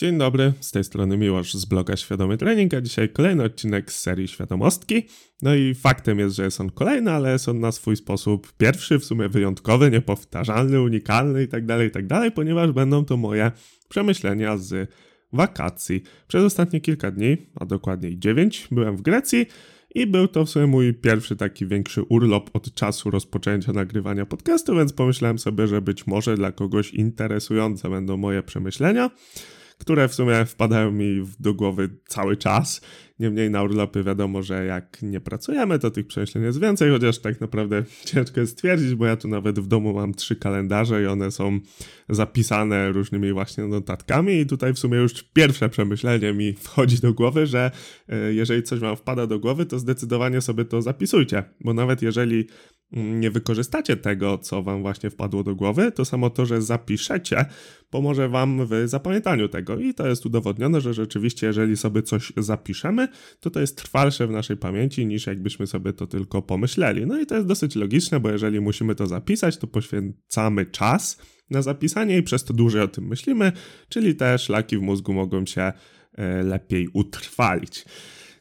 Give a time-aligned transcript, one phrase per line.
[0.00, 4.00] Dzień dobry, z tej strony Miłosz z bloga Świadomy Trening, a dzisiaj kolejny odcinek z
[4.00, 5.06] serii Świadomostki.
[5.42, 8.98] No i faktem jest, że jest on kolejny, ale jest on na swój sposób pierwszy,
[8.98, 13.52] w sumie wyjątkowy, niepowtarzalny, unikalny itd., tak itd., tak ponieważ będą to moje
[13.88, 14.90] przemyślenia z
[15.32, 16.02] wakacji.
[16.28, 19.46] Przez ostatnie kilka dni, a dokładniej 9, byłem w Grecji
[19.94, 24.76] i był to w sumie mój pierwszy taki większy urlop od czasu rozpoczęcia nagrywania podcastu,
[24.76, 29.10] więc pomyślałem sobie, że być może dla kogoś interesujące będą moje przemyślenia
[29.80, 32.80] które w sumie wpadają mi do głowy cały czas.
[33.18, 37.40] Niemniej na urlopy wiadomo, że jak nie pracujemy, to tych przemyśleń jest więcej, chociaż tak
[37.40, 41.30] naprawdę ciężko jest stwierdzić, bo ja tu nawet w domu mam trzy kalendarze i one
[41.30, 41.60] są
[42.08, 47.46] zapisane różnymi właśnie notatkami i tutaj w sumie już pierwsze przemyślenie mi wchodzi do głowy,
[47.46, 47.70] że
[48.08, 52.46] e, jeżeli coś wam wpada do głowy, to zdecydowanie sobie to zapisujcie, bo nawet jeżeli
[52.92, 57.44] nie wykorzystacie tego, co wam właśnie wpadło do głowy, to samo to, że zapiszecie,
[57.90, 59.78] pomoże wam w zapamiętaniu tego.
[59.78, 63.08] I to jest udowodnione, że rzeczywiście, jeżeli sobie coś zapiszemy,
[63.40, 67.06] to to jest trwalsze w naszej pamięci niż jakbyśmy sobie to tylko pomyśleli.
[67.06, 71.62] No i to jest dosyć logiczne, bo jeżeli musimy to zapisać, to poświęcamy czas na
[71.62, 73.52] zapisanie i przez to dłużej o tym myślimy,
[73.88, 75.72] czyli te szlaki w mózgu mogą się
[76.14, 77.84] e, lepiej utrwalić.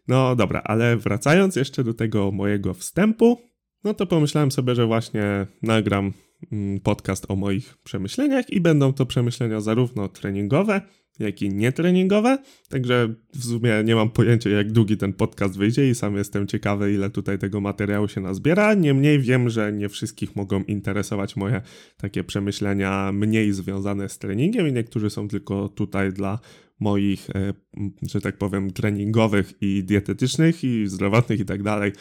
[0.08, 3.49] No dobra, ale wracając jeszcze do tego mojego wstępu,
[3.84, 6.14] no to pomyślałem sobie, że właśnie nagram
[6.52, 10.82] mm, podcast o moich przemyśleniach i będą to przemyślenia zarówno treningowe,
[11.20, 12.38] jak i nietreningowe.
[12.70, 16.94] Także w sumie nie mam pojęcia, jak długi ten podcast wyjdzie i sam jestem ciekawy,
[16.94, 18.74] ile tutaj tego materiału się nazbiera.
[18.74, 21.62] Niemniej wiem, że nie wszystkich mogą interesować moje
[21.98, 26.40] takie przemyślenia mniej związane z treningiem i niektórzy są tylko tutaj dla
[26.80, 27.54] moich, e,
[28.02, 31.92] że tak powiem, treningowych i dietetycznych i zdrowotnych i tak dalej,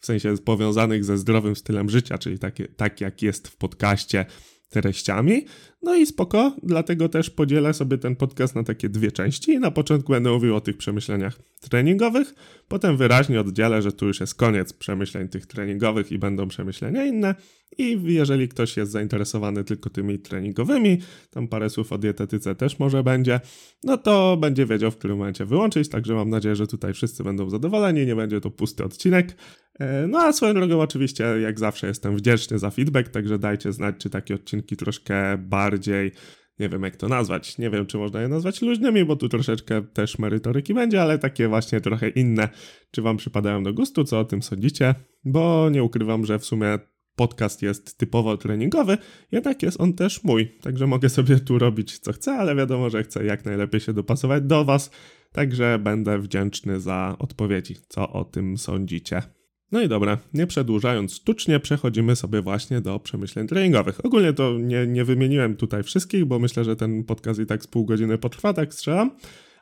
[0.00, 4.26] w sensie powiązanych ze zdrowym stylem życia, czyli takie, tak jak jest w podcaście
[4.68, 5.44] treściami.
[5.82, 9.58] No i spoko, dlatego też podzielę sobie ten podcast na takie dwie części.
[9.58, 12.34] Na początku będę mówił o tych przemyśleniach treningowych,
[12.68, 17.34] potem wyraźnie oddzielę, że tu już jest koniec przemyśleń tych treningowych i będą przemyślenia inne.
[17.78, 20.98] I jeżeli ktoś jest zainteresowany tylko tymi treningowymi,
[21.30, 23.40] tam parę słów o dietetyce też może będzie,
[23.84, 25.88] no to będzie wiedział, w którym momencie wyłączyć.
[25.88, 29.36] Także mam nadzieję, że tutaj wszyscy będą zadowoleni, nie będzie to pusty odcinek.
[29.78, 33.94] E, no a swoją drogą, oczywiście, jak zawsze, jestem wdzięczny za feedback, także dajcie znać,
[33.98, 36.12] czy takie odcinki troszkę bardziej
[36.58, 37.58] nie wiem jak to nazwać.
[37.58, 41.48] Nie wiem, czy można je nazwać luźnymi, bo tu troszeczkę też merytoryki będzie, ale takie
[41.48, 42.48] właśnie trochę inne.
[42.90, 44.94] Czy wam przypadają do gustu, co o tym sądzicie?
[45.24, 46.78] Bo nie ukrywam, że w sumie
[47.16, 48.98] podcast jest typowo treningowy,
[49.32, 50.58] jednak jest on też mój.
[50.62, 54.42] Także mogę sobie tu robić co chcę, ale wiadomo, że chcę jak najlepiej się dopasować
[54.42, 54.90] do was.
[55.32, 59.37] Także będę wdzięczny za odpowiedzi, co o tym sądzicie.
[59.72, 64.04] No i dobra, nie przedłużając sztucznie, przechodzimy sobie właśnie do przemyśleń treningowych.
[64.06, 67.66] Ogólnie to nie, nie wymieniłem tutaj wszystkich, bo myślę, że ten podcast i tak z
[67.66, 69.10] pół godziny potrwa, tak strzelam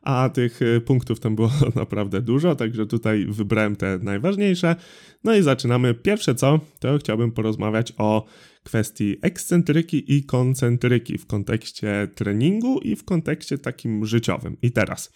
[0.07, 4.77] a tych y, punktów tam było naprawdę dużo, także tutaj wybrałem te najważniejsze.
[5.25, 5.95] No i zaczynamy.
[5.95, 8.27] Pierwsze co, to chciałbym porozmawiać o
[8.63, 14.57] kwestii ekscentryki i koncentryki w kontekście treningu i w kontekście takim życiowym.
[14.63, 15.13] I teraz,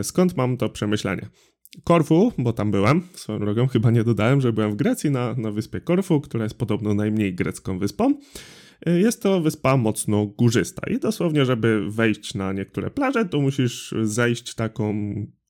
[0.00, 1.28] y, skąd mam to przemyślenie?
[1.84, 5.50] Korfu, bo tam byłem, swoją drogą chyba nie dodałem, że byłem w Grecji na, na
[5.50, 8.14] wyspie Korfu, która jest podobno najmniej grecką wyspą.
[8.86, 14.54] Jest to wyspa mocno górzysta i dosłownie, żeby wejść na niektóre plaże, to musisz zejść
[14.54, 14.94] taką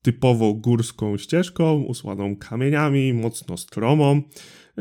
[0.03, 4.23] typowo górską ścieżką, usłaną kamieniami, mocno stromą.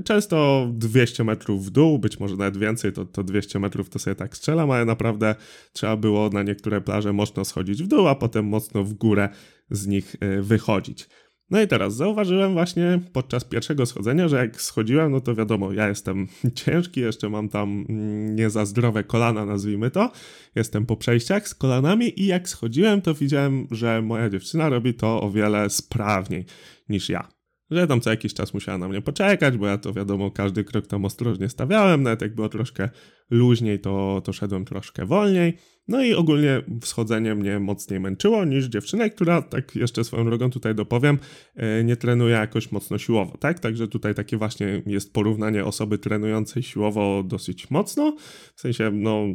[0.03, 4.15] Często 200 metrów w dół, być może nawet więcej, to, to 200 metrów to sobie
[4.15, 5.35] tak strzelam, ale naprawdę
[5.73, 9.29] trzeba było na niektóre plaże mocno schodzić w dół, a potem mocno w górę
[9.71, 11.09] z nich e, wychodzić.
[11.53, 15.87] No i teraz zauważyłem właśnie podczas pierwszego schodzenia, że jak schodziłem, no to wiadomo, ja
[15.89, 16.27] jestem
[16.65, 20.11] ciężki, jeszcze mam tam mm, nie za zdrowe kolana, nazwijmy to.
[20.55, 25.21] Jestem po przejściach z kolanami i jak schodziłem, to widziałem, że moja dziewczyna robi to
[25.21, 26.45] o wiele sprawniej
[26.89, 27.27] niż ja
[27.73, 30.87] że tam co jakiś czas musiała na mnie poczekać, bo ja to wiadomo, każdy krok
[30.87, 32.89] tam ostrożnie stawiałem, nawet jak było troszkę
[33.29, 35.57] luźniej, to, to szedłem troszkę wolniej.
[35.87, 40.75] No i ogólnie wschodzenie mnie mocniej męczyło niż dziewczynę, która, tak jeszcze swoją drogą tutaj
[40.75, 41.19] dopowiem,
[41.55, 43.59] e, nie trenuje jakoś mocno siłowo, tak?
[43.59, 48.15] Także tutaj takie właśnie jest porównanie osoby trenującej siłowo dosyć mocno,
[48.55, 49.25] w sensie, no,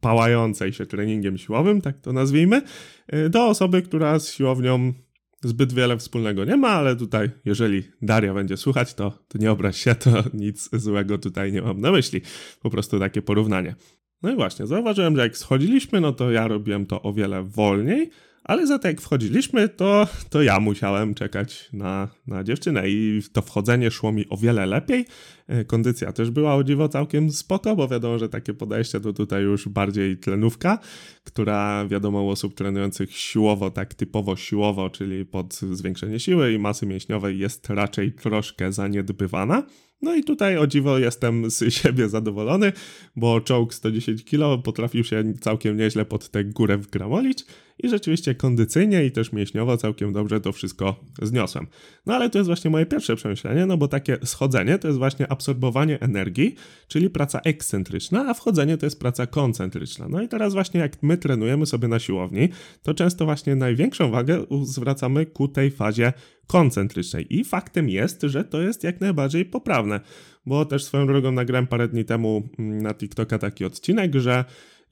[0.00, 2.62] pałającej się treningiem siłowym, tak to nazwijmy,
[3.06, 4.92] e, do osoby, która z siłownią
[5.44, 9.76] zbyt wiele wspólnego nie ma, ale tutaj, jeżeli Daria będzie słuchać, to, to nie obraź
[9.76, 12.20] się, to nic złego tutaj nie mam na myśli.
[12.60, 13.74] Po prostu takie porównanie.
[14.22, 18.10] No i właśnie, zauważyłem, że jak schodziliśmy, no to ja robiłem to o wiele wolniej,
[18.44, 23.42] Ale za to jak wchodziliśmy, to, to ja musiałem czekać na, na dziewczynę i to
[23.42, 25.06] wchodzenie szło mi o wiele lepiej.
[25.48, 29.42] E, kondycja też była o dziwo całkiem spoko, bo wiadomo, że takie podejście to tutaj
[29.42, 30.78] już bardziej tlenówka,
[31.24, 36.86] która wiadomo u osób trenujących siłowo, tak typowo siłowo, czyli pod zwiększenie siły i masy
[36.86, 39.62] mięśniowej jest raczej troszkę zaniedbywana.
[40.02, 42.72] No i tutaj o dziwo jestem z siebie zadowolony,
[43.16, 47.44] bo czołg 110 kg potrafił się całkiem nieźle pod tę górę wgramolić
[47.78, 51.66] i rzeczywiście kondycyjnie i też mięśniowo całkiem dobrze to wszystko zniosłem.
[52.06, 55.32] No ale to jest właśnie moje pierwsze przemyślenie, no bo takie schodzenie to jest właśnie
[55.32, 56.54] absorbowanie energii,
[56.88, 60.08] czyli praca ekscentryczna, a wchodzenie to jest praca koncentryczna.
[60.08, 62.48] No i teraz właśnie jak my trenujemy sobie na siłowni,
[62.82, 66.12] to często właśnie największą wagę zwracamy ku tej fazie
[66.46, 67.36] koncentrycznej.
[67.36, 70.00] I faktem jest, że to jest jak najbardziej poprawne,
[70.46, 74.44] bo też swoją drogą nagrałem parę dni temu mm, na TikToka taki odcinek, że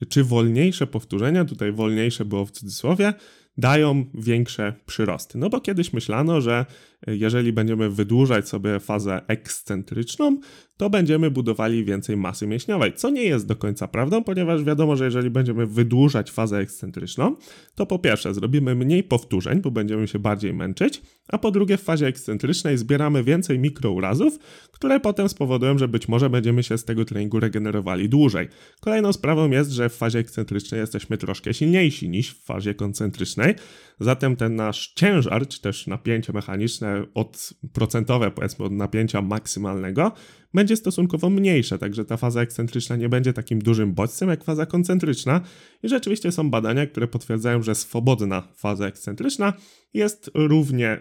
[0.09, 3.13] czy wolniejsze powtórzenia, tutaj wolniejsze było w cudzysłowie,
[3.57, 5.37] dają większe przyrosty.
[5.37, 6.65] No bo kiedyś myślano, że
[7.07, 10.39] jeżeli będziemy wydłużać sobie fazę ekscentryczną,
[10.77, 15.05] to będziemy budowali więcej masy mięśniowej, co nie jest do końca prawdą, ponieważ wiadomo, że
[15.05, 17.35] jeżeli będziemy wydłużać fazę ekscentryczną,
[17.75, 21.81] to po pierwsze zrobimy mniej powtórzeń, bo będziemy się bardziej męczyć, a po drugie w
[21.81, 24.39] fazie ekscentrycznej zbieramy więcej mikrourazów,
[24.71, 28.47] które potem spowodują, że być może będziemy się z tego treningu regenerowali dłużej.
[28.79, 33.55] Kolejną sprawą jest, że w fazie ekscentrycznej jesteśmy troszkę silniejsi niż w fazie koncentrycznej,
[33.99, 40.11] zatem ten nasz ciężar, czy też napięcie mechaniczne od procentowe powiedzmy od napięcia maksymalnego
[40.53, 45.41] będzie stosunkowo mniejsze, także ta faza ekscentryczna nie będzie takim dużym bodźcem jak faza koncentryczna.
[45.83, 49.53] I rzeczywiście są badania, które potwierdzają, że swobodna faza ekscentryczna
[49.93, 50.99] jest równie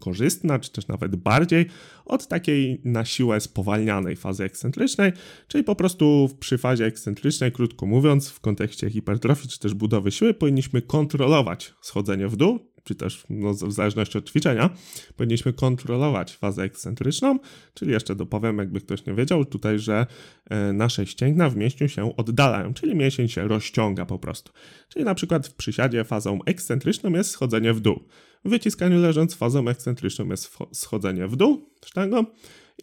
[0.00, 1.66] korzystna, czy też nawet bardziej
[2.04, 5.12] od takiej na siłę spowalnianej fazy ekscentrycznej,
[5.48, 10.34] czyli po prostu przy fazie ekscentrycznej, krótko mówiąc, w kontekście hipertrofii czy też budowy siły
[10.34, 14.70] powinniśmy kontrolować schodzenie w dół, czy też no, w zależności od ćwiczenia,
[15.16, 17.38] powinniśmy kontrolować fazę ekscentryczną,
[17.74, 20.06] czyli jeszcze dopowiem, jakby ktoś nie wiedział, tutaj, że
[20.50, 24.52] e, nasze ścięgna w mięśniu się oddalają, czyli mięsień się rozciąga po prostu.
[24.88, 28.04] Czyli na przykład w przysiadzie fazą ekscentryczną jest schodzenie w dół.
[28.44, 32.24] W wyciskaniu leżąc fazą ekscentryczną jest schodzenie w dół sztangą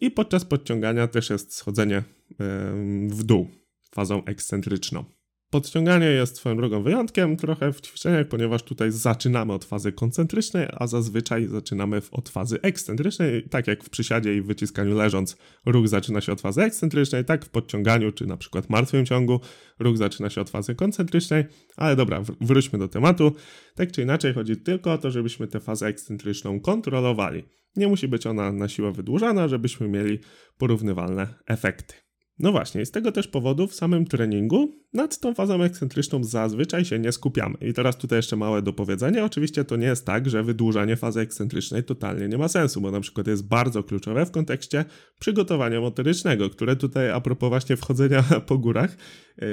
[0.00, 2.02] i podczas podciągania też jest schodzenie
[3.08, 3.48] w dół
[3.94, 5.04] fazą ekscentryczną.
[5.54, 10.86] Podciąganie jest swoją drogą wyjątkiem trochę w ćwiczeniach, ponieważ tutaj zaczynamy od fazy koncentrycznej, a
[10.86, 13.48] zazwyczaj zaczynamy od fazy ekscentrycznej.
[13.50, 15.36] Tak jak w przysiadzie i wyciskaniu leżąc,
[15.66, 19.40] ruch zaczyna się od fazy ekscentrycznej, tak w podciąganiu czy na przykład martwym ciągu
[19.78, 21.44] ruch zaczyna się od fazy koncentrycznej.
[21.76, 23.32] Ale dobra, wróćmy do tematu.
[23.74, 27.44] Tak czy inaczej chodzi tylko o to, żebyśmy tę fazę ekscentryczną kontrolowali.
[27.76, 30.18] Nie musi być ona na siłę wydłużana, żebyśmy mieli
[30.58, 32.03] porównywalne efekty.
[32.38, 36.98] No właśnie, z tego też powodu w samym treningu nad tą fazą ekscentryczną zazwyczaj się
[36.98, 37.54] nie skupiamy.
[37.60, 39.24] I teraz tutaj jeszcze małe dopowiedzenie.
[39.24, 43.00] Oczywiście to nie jest tak, że wydłużanie fazy ekscentrycznej totalnie nie ma sensu, bo na
[43.00, 44.84] przykład jest bardzo kluczowe w kontekście
[45.18, 48.96] przygotowania motorycznego, które tutaj a propos właśnie wchodzenia po górach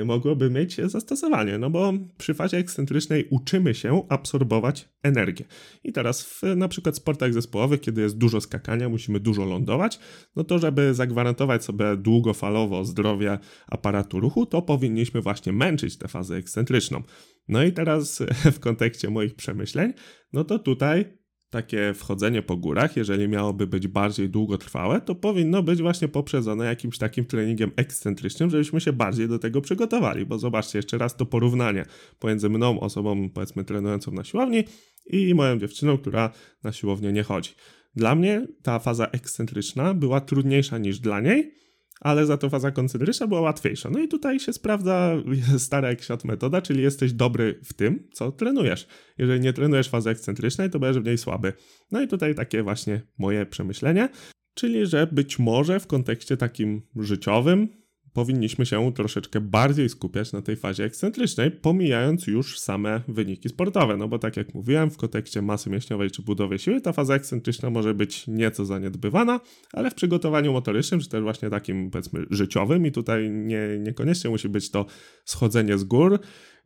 [0.05, 5.45] mogłoby mieć zastosowanie, no bo przy fazie ekscentrycznej uczymy się absorbować energię.
[5.83, 9.99] I teraz w na przykład sportach zespołowych, kiedy jest dużo skakania, musimy dużo lądować,
[10.35, 16.35] no to żeby zagwarantować sobie długofalowo zdrowie aparatu ruchu, to powinniśmy właśnie męczyć tę fazę
[16.35, 17.03] ekscentryczną.
[17.47, 18.23] No i teraz
[18.55, 19.93] w kontekście moich przemyśleń,
[20.33, 21.20] no to tutaj
[21.51, 26.97] takie wchodzenie po górach, jeżeli miałoby być bardziej długotrwałe, to powinno być właśnie poprzedzone jakimś
[26.97, 30.25] takim treningiem ekscentrycznym, żebyśmy się bardziej do tego przygotowali.
[30.25, 31.85] Bo zobaczcie jeszcze raz to porównanie
[32.19, 34.63] pomiędzy mną, osobą powiedzmy trenującą na siłowni
[35.05, 36.31] i moją dziewczyną, która
[36.63, 37.51] na siłownię nie chodzi.
[37.95, 41.53] Dla mnie ta faza ekscentryczna była trudniejsza niż dla niej,
[42.01, 43.89] ale za to faza koncentryczna była łatwiejsza.
[43.89, 45.15] No i tutaj się sprawdza
[45.57, 48.87] stara jak świat metoda, czyli jesteś dobry w tym, co trenujesz.
[49.17, 51.53] Jeżeli nie trenujesz fazy ekscentrycznej, to będziesz w niej słaby.
[51.91, 54.09] No i tutaj takie właśnie moje przemyślenie,
[54.53, 57.80] czyli że być może w kontekście takim życiowym
[58.13, 63.97] powinniśmy się troszeczkę bardziej skupiać na tej fazie ekscentrycznej, pomijając już same wyniki sportowe.
[63.97, 67.69] No bo tak jak mówiłem, w kontekście masy mięśniowej czy budowy siły, ta faza ekscentryczna
[67.69, 69.39] może być nieco zaniedbywana,
[69.73, 74.49] ale w przygotowaniu motorycznym, czy też właśnie takim powiedzmy życiowym, i tutaj nie, niekoniecznie musi
[74.49, 74.85] być to
[75.25, 76.19] schodzenie z gór,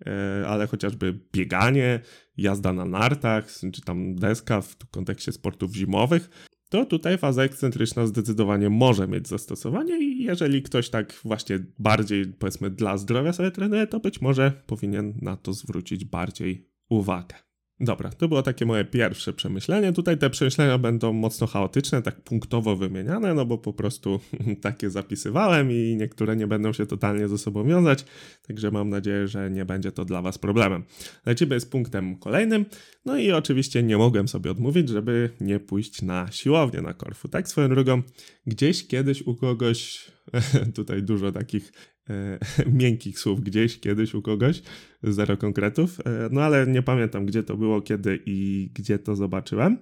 [0.06, 2.00] e, ale chociażby bieganie,
[2.38, 6.30] jazda na nartach, czy tam deska w kontekście sportów zimowych,
[6.70, 12.70] to tutaj faza ekscentryczna zdecydowanie może mieć zastosowanie i jeżeli ktoś tak właśnie bardziej powiedzmy
[12.70, 17.36] dla zdrowia sobie trenuje, to być może powinien na to zwrócić bardziej uwagę.
[17.80, 19.94] Dobra, to było takie moje pierwsze przemyślenie.
[19.94, 24.20] Tutaj te przemyślenia będą mocno chaotyczne, tak punktowo wymieniane, no bo po prostu
[24.62, 28.06] takie zapisywałem i niektóre nie będą się totalnie ze sobą wiązać,
[28.48, 30.84] także mam nadzieję, że nie będzie to dla Was problemem.
[31.26, 32.66] Lecimy z punktem kolejnym,
[33.06, 37.28] no i oczywiście nie mogłem sobie odmówić, żeby nie pójść na siłownię na Korfu.
[37.28, 38.02] Tak swoją drogą,
[38.48, 40.12] gdzieś kiedyś u kogoś,
[40.76, 41.72] tutaj dużo takich
[42.82, 44.62] miękkich słów gdzieś, kiedyś u kogoś,
[45.04, 49.78] zero konkretów, e, no ale nie pamiętam gdzie to było, kiedy i gdzie to zobaczyłem.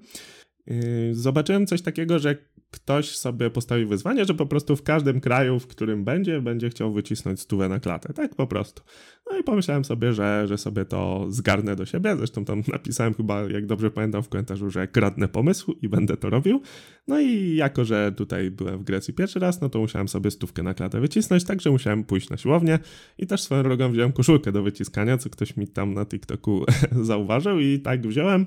[0.67, 0.73] E,
[1.11, 2.37] zobaczyłem coś takiego, że
[2.73, 6.93] ktoś sobie postawi wyzwanie, że po prostu w każdym kraju, w którym będzie, będzie chciał
[6.93, 8.13] wycisnąć stówę na klatę.
[8.13, 8.83] Tak po prostu.
[9.31, 12.15] No i pomyślałem sobie, że, że sobie to zgarnę do siebie.
[12.17, 16.29] Zresztą tam napisałem chyba, jak dobrze pamiętam w komentarzu, że kradnę pomysł i będę to
[16.29, 16.61] robił.
[17.07, 20.63] No i jako, że tutaj byłem w Grecji pierwszy raz, no to musiałem sobie stówkę
[20.63, 22.79] na klatę wycisnąć, także musiałem pójść na siłownię
[23.17, 26.65] i też swoją drogą wziąłem koszulkę do wyciskania, co ktoś mi tam na TikToku
[27.01, 28.45] zauważył i tak wziąłem,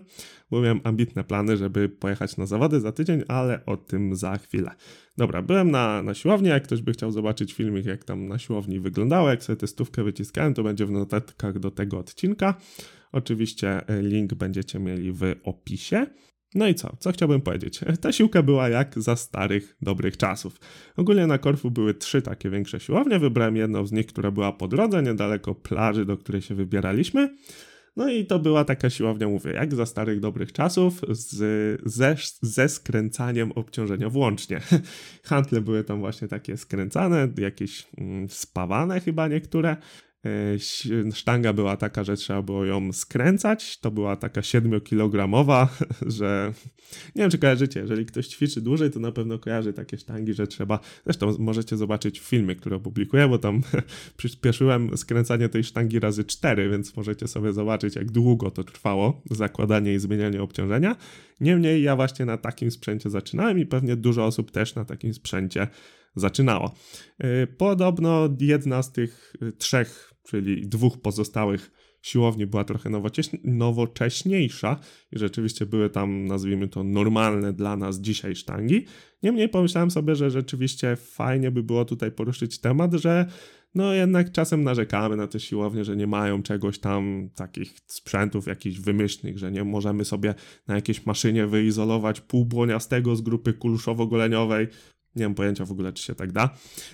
[0.51, 4.71] bo miałem ambitne plany, żeby pojechać na zawody za tydzień, ale o tym za chwilę.
[5.17, 8.81] Dobra, byłem na, na siłowni, jak ktoś by chciał zobaczyć filmik, jak tam na siłowni
[8.81, 12.55] wyglądało, jak sobie tę stówkę wyciskałem, to będzie w notatkach do tego odcinka.
[13.13, 16.07] Oczywiście e, link będziecie mieli w opisie.
[16.55, 16.97] No i co?
[16.99, 17.81] Co chciałbym powiedzieć?
[18.01, 20.61] Ta siłka była jak za starych, dobrych czasów.
[20.97, 23.19] Ogólnie na Korfu były trzy takie większe siłownie.
[23.19, 27.37] Wybrałem jedną z nich, która była po drodze, niedaleko plaży, do której się wybieraliśmy.
[27.97, 31.37] No i to była taka siłownia, mówię, jak za starych dobrych czasów, z,
[31.85, 34.61] ze, ze skręcaniem obciążenia włącznie.
[35.25, 39.77] Handle były tam właśnie takie skręcane, jakieś mm, spawane chyba niektóre.
[40.27, 43.79] E, sztanga była taka, że trzeba było ją skręcać.
[43.79, 45.67] To była taka 7-kilogramowa,
[46.19, 46.53] że
[47.15, 47.81] nie wiem, czy kojarzycie.
[47.81, 50.81] Jeżeli ktoś ćwiczy dłużej, to na pewno kojarzy takie sztangi, że trzeba.
[51.05, 53.61] Zresztą możecie zobaczyć w filmie, który opublikuję, bo tam
[54.17, 59.95] przyspieszyłem skręcanie tej sztangi razy 4, więc możecie sobie zobaczyć, jak długo to trwało zakładanie
[59.95, 60.97] i zmienianie obciążenia.
[61.41, 65.69] Niemniej ja właśnie na takim sprzęcie zaczynałem i pewnie dużo osób też na takim sprzęcie
[66.17, 66.75] zaczynało.
[67.19, 71.71] E, podobno jedna z tych e, trzech, czyli dwóch pozostałych
[72.03, 72.91] siłowni była trochę
[73.45, 74.81] nowocześniejsza
[75.13, 78.85] i rzeczywiście były tam, nazwijmy to, normalne dla nas dzisiaj sztangi.
[79.23, 83.27] Niemniej pomyślałem sobie, że rzeczywiście fajnie by było tutaj poruszyć temat, że
[83.75, 88.79] no jednak czasem narzekamy na te siłownie, że nie mają czegoś tam, takich sprzętów jakichś
[88.79, 90.35] wymyślnych, że nie możemy sobie
[90.67, 94.67] na jakiejś maszynie wyizolować półbłoniastego z grupy kulszowo-goleniowej,
[95.17, 96.51] nie mam pojęcia w ogóle, czy się tak da.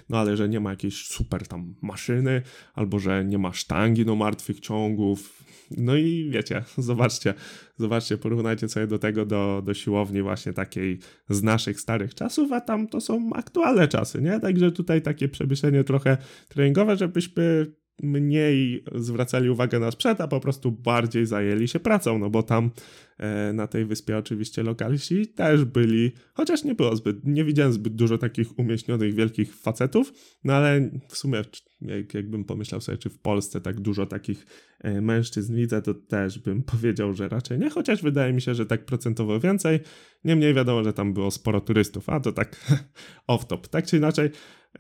[0.09, 2.43] No ale że nie ma jakiejś super tam maszyny,
[2.75, 5.43] albo że nie ma sztangi do martwych ciągów.
[5.77, 7.35] No i wiecie, zobaczcie,
[7.77, 10.99] zobaczcie, porównajcie sobie do tego, do, do siłowni właśnie takiej
[11.29, 14.41] z naszych starych czasów, a tam to są aktualne czasy, nie?
[14.41, 16.17] Także tutaj takie przemyślenie trochę
[16.49, 17.73] treningowe, żebyśmy
[18.03, 22.71] mniej zwracali uwagę na sprzęt, a po prostu bardziej zajęli się pracą, no bo tam
[23.19, 27.95] e, na tej wyspie oczywiście lokalsi też byli, chociaż nie było zbyt, nie widziałem zbyt
[27.95, 30.13] dużo takich umieśnionych wielkich facetów,
[30.45, 31.43] no ale w sumie
[31.81, 34.47] jak, jakbym pomyślał sobie, czy w Polsce tak dużo takich
[34.81, 38.67] e, mężczyzn widzę, to też bym powiedział, że raczej nie, chociaż wydaje mi się, że
[38.67, 39.81] tak procentowo więcej,
[40.25, 42.57] niemniej wiadomo, że tam było sporo turystów, a to tak
[43.33, 44.31] off-top, tak czy inaczej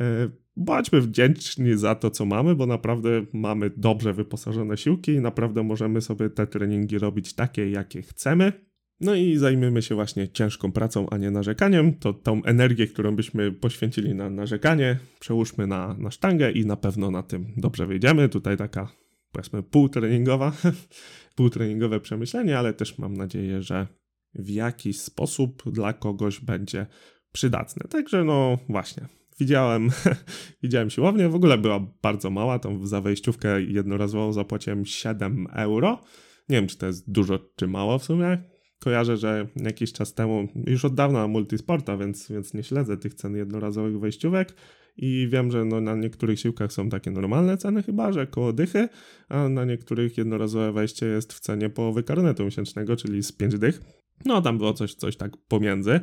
[0.00, 5.62] e, bądźmy wdzięczni za to, co mamy, bo naprawdę mamy dobrze wyposażone siłki i naprawdę
[5.62, 8.52] możemy sobie te treningi robić takie, jakie chcemy.
[9.00, 11.94] No i zajmiemy się właśnie ciężką pracą, a nie narzekaniem.
[11.94, 17.10] To tą energię, którą byśmy poświęcili na narzekanie, przełóżmy na, na sztangę i na pewno
[17.10, 18.28] na tym dobrze wyjdziemy.
[18.28, 18.92] Tutaj taka,
[19.32, 20.52] powiedzmy, półtreningowa,
[21.36, 23.86] półtreningowe przemyślenie, ale też mam nadzieję, że
[24.34, 26.86] w jakiś sposób dla kogoś będzie
[27.32, 27.88] przydatne.
[27.88, 29.08] Także no właśnie,
[29.40, 29.90] widziałem,
[30.62, 36.00] widziałem siłownię, w ogóle była bardzo mała, tam za wejściówkę jednorazową zapłaciłem 7 euro.
[36.48, 38.38] Nie wiem, czy to jest dużo, czy mało w sumie.
[38.78, 43.36] Kojarzę, że jakiś czas temu, już od dawna multisporta, więc, więc nie śledzę tych cen
[43.36, 44.54] jednorazowych wejściówek
[44.96, 48.88] i wiem, że no na niektórych siłkach są takie normalne ceny chyba, że koło dychy,
[49.28, 53.80] a na niektórych jednorazowe wejście jest w cenie połowy karnetu miesięcznego, czyli z 5 dych.
[54.24, 56.00] No tam było coś, coś tak pomiędzy.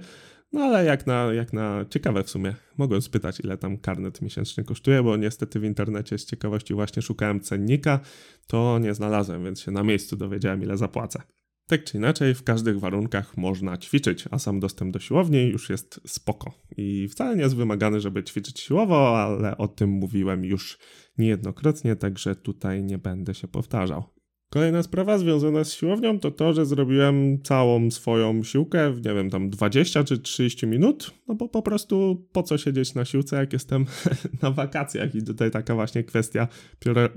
[0.52, 4.64] No ale jak na, jak na ciekawe w sumie, mogłem spytać, ile tam karnet miesięczny
[4.64, 8.00] kosztuje, bo niestety w internecie z ciekawości właśnie szukałem cennika,
[8.48, 11.22] to nie znalazłem, więc się na miejscu dowiedziałem, ile zapłacę.
[11.68, 16.02] Tak czy inaczej, w każdych warunkach można ćwiczyć, a sam dostęp do siłowni już jest
[16.08, 16.54] spoko.
[16.78, 20.80] I wcale nie jest wymagany, żeby ćwiczyć siłowo, ale o tym mówiłem już
[21.18, 24.04] niejednokrotnie, także tutaj nie będę się powtarzał.
[24.50, 29.30] Kolejna sprawa związana z siłownią to to, że zrobiłem całą swoją siłkę w, nie wiem,
[29.30, 33.54] tam 20 czy 30 minut, no bo po prostu po co siedzieć na siłce, jak
[33.54, 33.86] jestem
[34.42, 36.48] na wakacjach i tutaj taka właśnie kwestia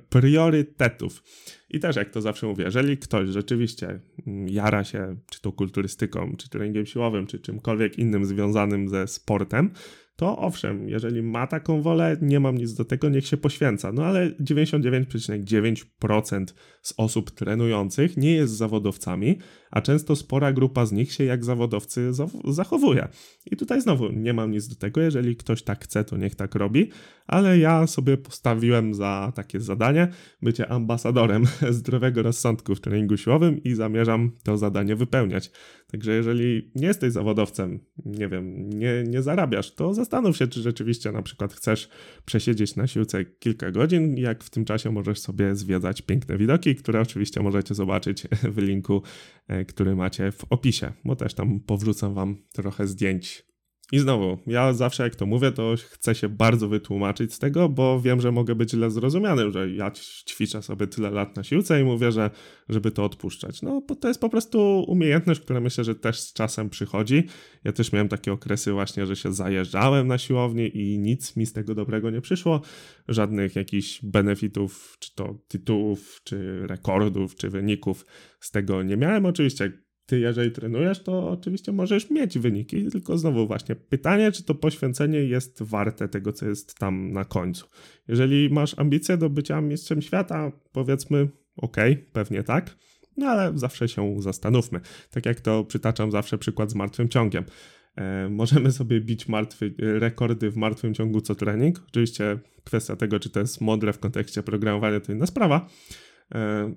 [0.08, 1.22] priorytetów.
[1.70, 6.32] I też jak to zawsze mówię, jeżeli ktoś rzeczywiście mm, jara się czy to kulturystyką,
[6.38, 9.70] czy treningiem siłowym, czy czymkolwiek innym związanym ze sportem,
[10.22, 13.92] to owszem, jeżeli ma taką wolę, nie mam nic do tego, niech się poświęca.
[13.92, 16.44] No ale 99,9%
[16.82, 19.38] z osób trenujących nie jest zawodowcami,
[19.72, 22.10] a często spora grupa z nich się jak zawodowcy
[22.44, 23.08] zachowuje.
[23.50, 26.54] I tutaj znowu nie mam nic do tego, jeżeli ktoś tak chce, to niech tak
[26.54, 26.90] robi,
[27.26, 30.08] ale ja sobie postawiłem za takie zadanie
[30.42, 35.50] bycie ambasadorem zdrowego rozsądku w treningu siłowym i zamierzam to zadanie wypełniać.
[35.92, 41.12] Także jeżeli nie jesteś zawodowcem, nie wiem, nie, nie zarabiasz, to zastanów się, czy rzeczywiście
[41.12, 41.88] na przykład chcesz
[42.24, 47.00] przesiedzieć na siłce kilka godzin, jak w tym czasie możesz sobie zwiedzać piękne widoki, które
[47.00, 48.22] oczywiście możecie zobaczyć
[48.54, 49.02] w linku,
[49.48, 53.51] e, który macie w opisie, bo też tam powrzucam wam trochę zdjęć
[53.92, 58.00] i znowu, ja zawsze jak to mówię, to chcę się bardzo wytłumaczyć z tego, bo
[58.00, 59.90] wiem, że mogę być źle zrozumiany, że ja
[60.26, 62.30] ćwiczę sobie tyle lat na siłce i mówię, że
[62.68, 63.62] żeby to odpuszczać.
[63.62, 67.26] No, bo to jest po prostu umiejętność, która myślę, że też z czasem przychodzi.
[67.64, 71.52] Ja też miałem takie okresy właśnie, że się zajeżdżałem na siłowni i nic mi z
[71.52, 72.60] tego dobrego nie przyszło.
[73.08, 78.06] Żadnych jakichś benefitów, czy to tytułów, czy rekordów, czy wyników
[78.40, 79.26] z tego nie miałem.
[79.26, 79.72] Oczywiście
[80.06, 85.18] ty, jeżeli trenujesz, to oczywiście możesz mieć wyniki, tylko znowu właśnie pytanie, czy to poświęcenie
[85.18, 87.66] jest warte tego, co jest tam na końcu.
[88.08, 91.76] Jeżeli masz ambicje do bycia mistrzem świata, powiedzmy, ok,
[92.12, 92.76] pewnie tak,
[93.16, 94.80] no ale zawsze się zastanówmy.
[95.10, 97.44] Tak jak to przytaczam zawsze przykład z martwym ciągiem.
[97.96, 101.84] E, możemy sobie bić martwy, rekordy w martwym ciągu co trening.
[101.88, 106.11] Oczywiście kwestia tego, czy to jest mądre w kontekście programowania, to inna sprawa E,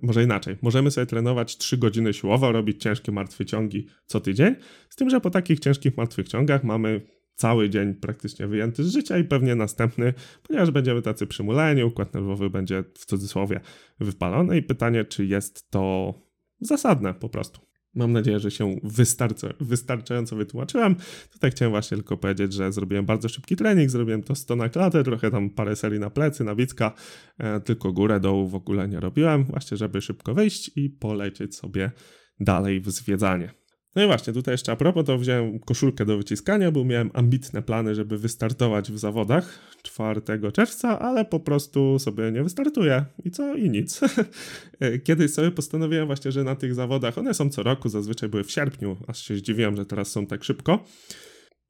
[0.02, 0.58] może inaczej.
[0.62, 4.56] Możemy sobie trenować 3 godziny siłowo, robić ciężkie martwe ciągi co tydzień,
[4.90, 7.02] z tym, że po takich ciężkich martwych ciągach mamy
[7.36, 12.50] cały dzień praktycznie wyjęty z życia i pewnie następny, ponieważ będziemy tacy przymuleni, układ nerwowy
[12.50, 13.60] będzie w cudzysłowie
[14.00, 16.14] wypalony i pytanie, czy jest to
[16.60, 17.75] zasadne po prostu.
[17.96, 20.96] Mam nadzieję, że się wystarczy, wystarczająco wytłumaczyłem.
[21.32, 25.04] Tutaj chciałem właśnie tylko powiedzieć, że zrobiłem bardzo szybki trening, zrobiłem to 100 na klatę,
[25.04, 26.94] trochę tam parę serii na plecy, na bicka,
[27.38, 31.92] e, tylko górę, dołu w ogóle nie robiłem, właśnie żeby szybko wyjść i polecieć sobie
[32.40, 33.65] dalej w zwiedzanie.
[33.96, 37.62] No i właśnie, tutaj jeszcze a propos, to wziąłem koszulkę do wyciskania, bo miałem ambitne
[37.62, 40.22] plany, żeby wystartować w zawodach 4
[40.54, 43.06] czerwca, ale po prostu sobie nie wystartuję.
[43.26, 43.56] I co?
[43.56, 44.02] I nic.
[45.06, 48.52] Kiedyś sobie postanowiłem właśnie, że na tych zawodach, one są co roku, zazwyczaj były w
[48.52, 50.84] sierpniu, aż się zdziwiłem, że teraz są tak szybko.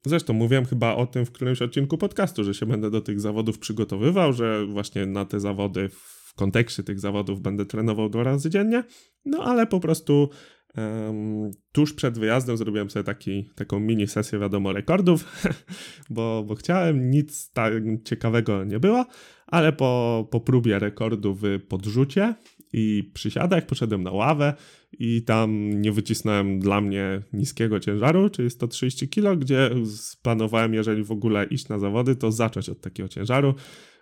[0.06, 3.58] Zresztą mówiłem chyba o tym w którymś odcinku podcastu, że się będę do tych zawodów
[3.58, 8.84] przygotowywał, że właśnie na te zawody w kontekście tych zawodów będę trenował dwa razy dziennie,
[9.24, 10.30] no ale po prostu
[11.72, 15.42] Tuż przed wyjazdem zrobiłem sobie taki, taką mini sesję, wiadomo, rekordów,
[16.10, 17.72] bo, bo chciałem, nic tak
[18.04, 19.06] ciekawego nie było,
[19.46, 22.34] ale po, po próbie rekordu w podrzucie
[22.72, 24.54] i przysiadach poszedłem na ławę
[24.98, 29.70] i tam nie wycisnąłem dla mnie niskiego ciężaru, czyli 130 kg, gdzie
[30.22, 33.54] planowałem, jeżeli w ogóle iść na zawody, to zacząć od takiego ciężaru.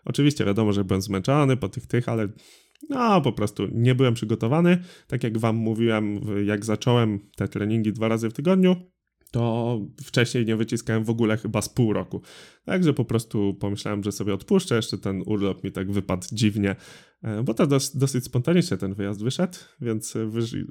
[0.04, 2.28] Oczywiście wiadomo, że byłem zmęczony po tych tych, ale
[2.88, 4.78] no, po prostu nie byłem przygotowany.
[5.06, 8.76] Tak jak Wam mówiłem, jak zacząłem te treningi dwa razy w tygodniu,
[9.30, 12.22] to wcześniej nie wyciskałem w ogóle chyba z pół roku.
[12.64, 16.76] Także po prostu pomyślałem, że sobie odpuszczę, jeszcze ten urlop mi tak wypadł dziwnie,
[17.44, 20.14] bo to dos dosyć spontanicznie ten wyjazd wyszedł, więc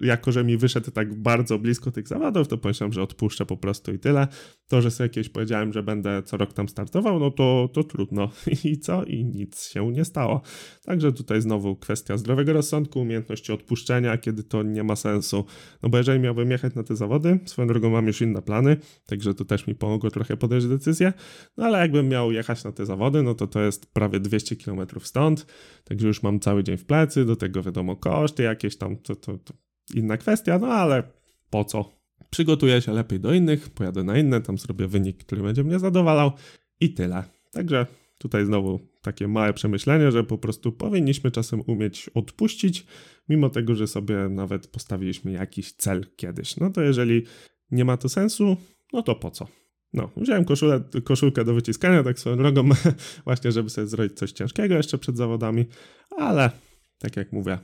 [0.02, 3.94] jako, że mi wyszedł tak bardzo blisko tych zawodów, to pomyślałem, że odpuszczę po prostu
[3.94, 4.28] i tyle.
[4.68, 8.30] To, że sobie kiedyś powiedziałem, że będę co rok tam startował, no to, to trudno.
[8.64, 9.04] I co?
[9.04, 10.42] I nic się nie stało.
[10.86, 15.46] Także tutaj znowu kwestia zdrowego rozsądku, umiejętności odpuszczenia, kiedy to nie ma sensu.
[15.84, 19.34] No bo jeżeli miałbym jechać na te zawody, swoją drogą mam już inne plany, także
[19.34, 21.14] to też mi pomogło trochę podejść decyzję,
[21.58, 24.88] no ale jakbym miał jechać na te zawody, no to to jest prawie 200 km
[25.04, 25.46] stąd,
[25.84, 29.38] także już mam cały dzień w plecy, do tego wiadomo koszty jakieś tam, to, to,
[29.38, 29.54] to
[29.94, 31.04] inna kwestia, no ale
[31.50, 32.04] po co?
[32.30, 36.32] Przygotuję się lepiej do innych, pojadę na inne, tam zrobię wynik, który będzie mnie zadowalał
[36.80, 37.24] i tyle.
[37.52, 37.86] Także
[38.18, 42.86] tutaj znowu takie małe przemyślenie, że po prostu powinniśmy czasem umieć odpuścić,
[43.30, 46.58] mimo tego, że sobie nawet postawiliśmy jakiś cel kiedyś.
[46.58, 47.24] No to jeżeli
[47.72, 48.58] nie ma to sensu,
[48.94, 49.48] no to po co?
[49.94, 52.70] No, wziąłem koszulę, koszulkę do wyciskania, tak swoją drogą,
[53.26, 55.66] właśnie, żeby sobie zrobić coś ciężkiego jeszcze przed zawodami,
[56.18, 56.52] ale
[56.98, 57.58] tak jak mówię,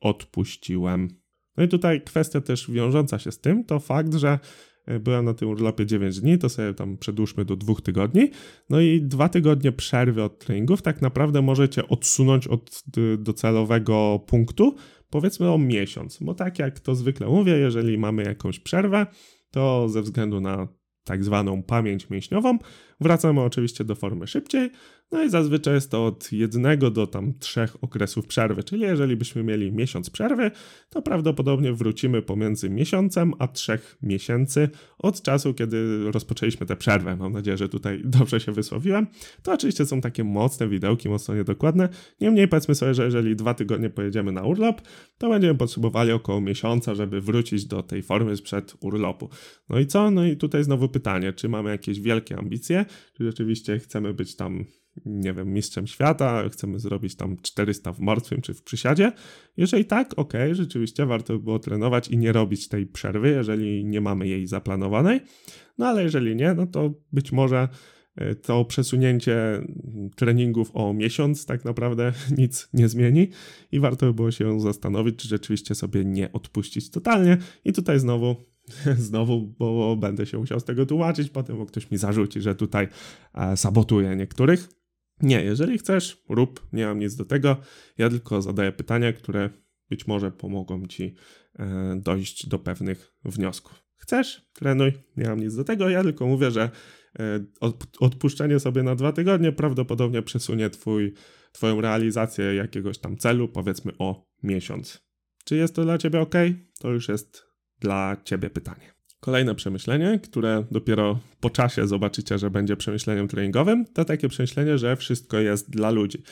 [0.00, 1.08] odpuściłem.
[1.56, 4.38] No i tutaj kwestia też wiążąca się z tym, to fakt, że
[4.86, 8.30] e, byłem na tym urlopie 9 dni, to sobie tam przedłużmy do dwóch tygodni.
[8.70, 12.82] No i dwa tygodnie przerwy od treningów tak naprawdę możecie odsunąć od
[13.18, 14.74] docelowego punktu,
[15.10, 16.18] powiedzmy o miesiąc.
[16.20, 19.06] Bo tak jak to zwykle mówię, jeżeli mamy jakąś przerwę,
[19.50, 20.79] to ze względu na
[21.10, 22.58] tak zwaną pamięć mięśniową.
[23.00, 24.70] Wracamy oczywiście do formy szybciej,
[25.12, 29.42] No i zazwyczaj jest to od jednego do tam trzech okresów przerwy, czyli jeżeli byśmy
[29.42, 30.50] mieli miesiąc przerwy,
[30.90, 34.68] to prawdopodobnie wrócimy pomiędzy miesiącem a trzech miesięcy
[34.98, 37.16] od czasu, kiedy rozpoczęliśmy tę przerwę.
[37.16, 39.06] Mam nadzieję, że tutaj dobrze się wysłowiłem.
[39.42, 41.88] To oczywiście są takie mocne widełki, mocno niedokładne.
[42.20, 44.82] Niemniej powiedzmy sobie, że jeżeli dwa tygodnie pojedziemy na urlop,
[45.18, 49.28] to będziemy potrzebowali około miesiąca, żeby wrócić do tej formy sprzed urlopu.
[49.68, 50.10] No i co?
[50.10, 52.84] No i tutaj znowu pytanie, czy mamy jakieś wielkie ambicje,
[53.16, 54.64] czy rzeczywiście chcemy być tam
[55.06, 59.12] nie wiem, mistrzem świata, chcemy zrobić tam 400 w martwym czy w przysiadzie.
[59.56, 64.00] Jeżeli tak, ok, rzeczywiście warto by było trenować i nie robić tej przerwy, jeżeli nie
[64.00, 65.20] mamy jej zaplanowanej.
[65.78, 67.68] No ale jeżeli nie, no to być może
[68.16, 69.66] e, to przesunięcie
[70.16, 73.28] treningów o miesiąc tak naprawdę nic nie zmieni
[73.72, 77.36] i warto by było się zastanowić, czy rzeczywiście sobie nie odpuścić totalnie.
[77.64, 78.50] I tutaj znowu
[79.08, 82.88] znowu, bo będę się musiał z tego tłumaczyć, potem bo ktoś mi zarzuci, że tutaj
[83.34, 84.79] e, sabotuję niektórych.
[85.22, 87.56] Nie, jeżeli chcesz, rób, nie mam nic do tego.
[87.98, 89.50] Ja tylko zadaję pytania, które
[89.90, 91.14] być może pomogą ci
[91.58, 93.84] e, dojść do pewnych wniosków.
[93.96, 94.50] Chcesz?
[94.52, 95.88] Trenuj, nie mam nic do tego.
[95.88, 96.70] Ja tylko mówię, że
[97.18, 97.40] e,
[98.00, 101.14] odpuszczenie sobie na dwa tygodnie prawdopodobnie przesunie twój,
[101.52, 105.10] twoją realizację jakiegoś tam celu, powiedzmy o miesiąc.
[105.44, 106.34] Czy jest to dla ciebie ok?
[106.78, 107.46] To już jest
[107.80, 108.99] dla ciebie pytanie.
[109.20, 114.96] Kolejne przemyślenie, które dopiero po czasie zobaczycie, że będzie przemyśleniem treningowym, to takie przemyślenie, że
[114.96, 116.22] wszystko jest dla ludzi.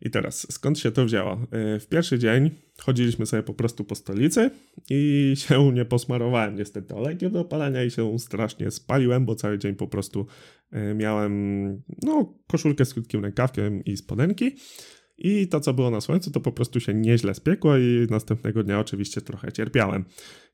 [0.00, 1.32] I teraz, skąd się to wzięło?
[1.32, 4.50] E, w pierwszy dzień chodziliśmy sobie po prostu po stolicy
[4.90, 9.74] i się nie posmarowałem niestety olejem do opalania i się strasznie spaliłem, bo cały dzień
[9.74, 10.26] po prostu
[10.70, 14.56] e, miałem no, koszulkę z krótkim rękawkiem i spodenki.
[15.18, 18.80] I to, co było na słońcu, to po prostu się nieźle spiekło i następnego dnia
[18.80, 20.04] oczywiście trochę cierpiałem.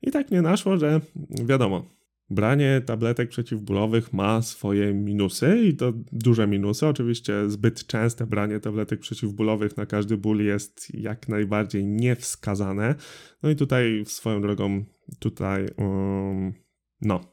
[0.01, 1.01] I tak mnie naszło, że
[1.45, 1.85] wiadomo,
[2.29, 6.87] branie tabletek przeciwbólowych ma swoje minusy i to duże minusy.
[6.87, 12.95] Oczywiście zbyt częste branie tabletek przeciwbólowych na każdy ból jest jak najbardziej niewskazane.
[13.43, 14.83] No i tutaj swoją drogą,
[15.19, 16.53] tutaj, um,
[17.01, 17.32] no,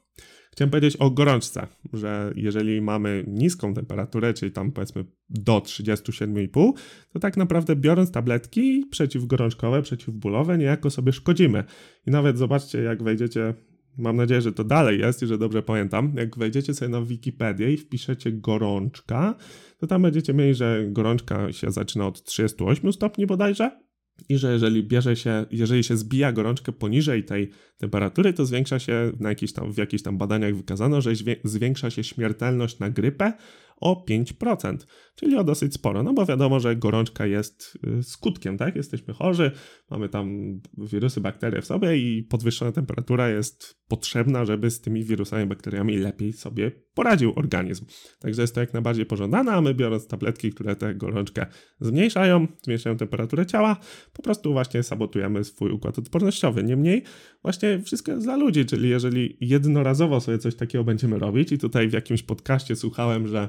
[0.53, 6.73] Chciałem powiedzieć o gorączce, że jeżeli mamy niską temperaturę, czyli tam powiedzmy do 37,5,
[7.13, 11.65] to tak naprawdę biorąc tabletki przeciwgorączkowe, przeciwbólowe, niejako sobie szkodzimy.
[12.07, 13.55] I nawet zobaczcie, jak wejdziecie
[13.99, 16.13] mam nadzieję, że to dalej jest i że dobrze pamiętam.
[16.17, 19.35] Jak wejdziecie sobie na Wikipedię i wpiszecie gorączka,
[19.79, 23.71] to tam będziecie mieli, że gorączka się zaczyna od 38 stopni bodajże
[24.29, 29.13] i że jeżeli bierze się, jeżeli się zbija gorączkę poniżej tej temperatury, to zwiększa się
[29.21, 31.11] na jakiś tam, w jakichś tam badaniach wykazano, że
[31.45, 33.33] zwiększa się śmiertelność na grypę
[33.81, 34.77] o 5%,
[35.15, 38.77] czyli o dosyć sporo, no bo wiadomo, że gorączka jest y, skutkiem, tak?
[38.77, 39.51] Jesteśmy chorzy,
[39.91, 45.47] mamy tam wirusy, bakterie w sobie i podwyższona temperatura jest potrzebna, żeby z tymi wirusami,
[45.47, 47.85] bakteriami lepiej sobie poradził organizm.
[48.19, 51.47] Także jest to jak najbardziej pożądane, a my biorąc tabletki, które tę gorączkę
[51.81, 53.77] zmniejszają, zmniejszają temperaturę ciała,
[54.13, 56.63] po prostu właśnie sabotujemy swój układ odpornościowy.
[56.65, 57.03] Niemniej
[57.43, 61.89] właśnie wszystko jest dla ludzi, czyli jeżeli jednorazowo sobie coś takiego będziemy robić i tutaj
[61.89, 63.49] w jakimś podcaście słuchałem, że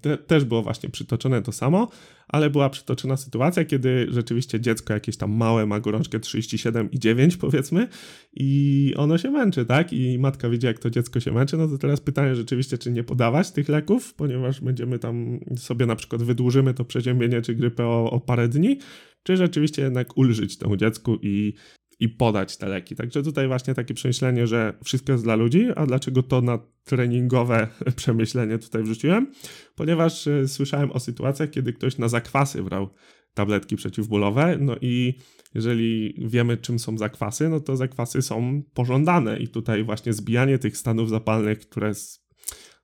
[0.00, 1.88] te, też było właśnie przytoczone to samo,
[2.28, 7.88] ale była przytoczona sytuacja, kiedy rzeczywiście dziecko jakieś tam małe ma gorączkę 37,9 powiedzmy
[8.32, 9.92] i ono się męczy, tak?
[9.92, 13.04] I matka widzi jak to dziecko się męczy, no to teraz pytanie rzeczywiście, czy nie
[13.04, 18.10] podawać tych leków, ponieważ będziemy tam sobie na przykład wydłużymy to przeziębienie czy grypę o,
[18.10, 18.78] o parę dni,
[19.22, 21.54] czy rzeczywiście jednak ulżyć temu dziecku i
[22.00, 22.96] i podać te leki.
[22.96, 27.68] Także tutaj właśnie takie przemyślenie, że wszystko jest dla ludzi, a dlaczego to na treningowe
[27.96, 29.32] przemyślenie tutaj wrzuciłem?
[29.74, 32.88] Ponieważ y, słyszałem o sytuacjach, kiedy ktoś na zakwasy brał
[33.34, 35.14] tabletki przeciwbólowe, no i
[35.54, 40.76] jeżeli wiemy czym są zakwasy, no to zakwasy są pożądane i tutaj właśnie zbijanie tych
[40.76, 41.92] stanów zapalnych, które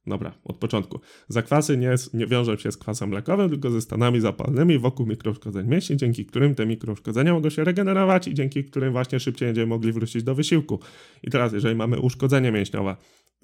[0.06, 1.00] Dobra, od początku.
[1.28, 5.96] Zakwasy nie, nie wiążą się z kwasem mlekowym, tylko ze stanami zapalnymi wokół mikrouszkodzeń mięśni,
[5.96, 10.22] dzięki którym te mikrouszkodzenia mogą się regenerować i dzięki którym właśnie szybciej będziemy mogli wrócić
[10.22, 10.80] do wysiłku.
[11.22, 12.96] I teraz, jeżeli mamy uszkodzenie mięśniowe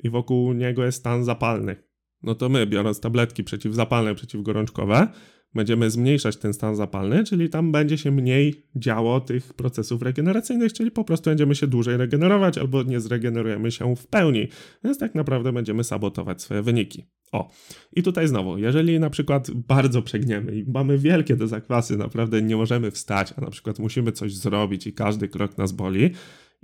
[0.04, 1.76] i wokół niego jest stan zapalny,
[2.22, 5.08] no to my, biorąc tabletki przeciwzapalne, przeciwgorączkowe,
[5.54, 10.90] będziemy zmniejszać ten stan zapalny, czyli tam będzie się mniej działo tych procesów regeneracyjnych, czyli
[10.90, 14.48] po prostu będziemy się dłużej regenerować albo nie zregenerujemy się w pełni,
[14.84, 17.06] więc tak naprawdę będziemy sabotować swoje wyniki.
[17.32, 17.50] O,
[17.92, 22.56] i tutaj znowu, jeżeli na przykład bardzo przegniemy i mamy wielkie te zakwasy, naprawdę nie
[22.56, 26.10] możemy wstać, a na przykład musimy coś zrobić i każdy krok nas boli,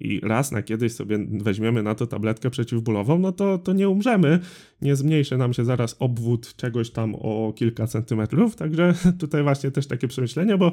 [0.03, 4.39] i raz na kiedyś sobie weźmiemy na to tabletkę przeciwbólową, no to, to nie umrzemy.
[4.83, 8.57] Nie zmniejszy nam się zaraz obwód czegoś tam o kilka centymetrów.
[8.57, 10.73] Także tutaj właśnie też takie przemyślenie, bo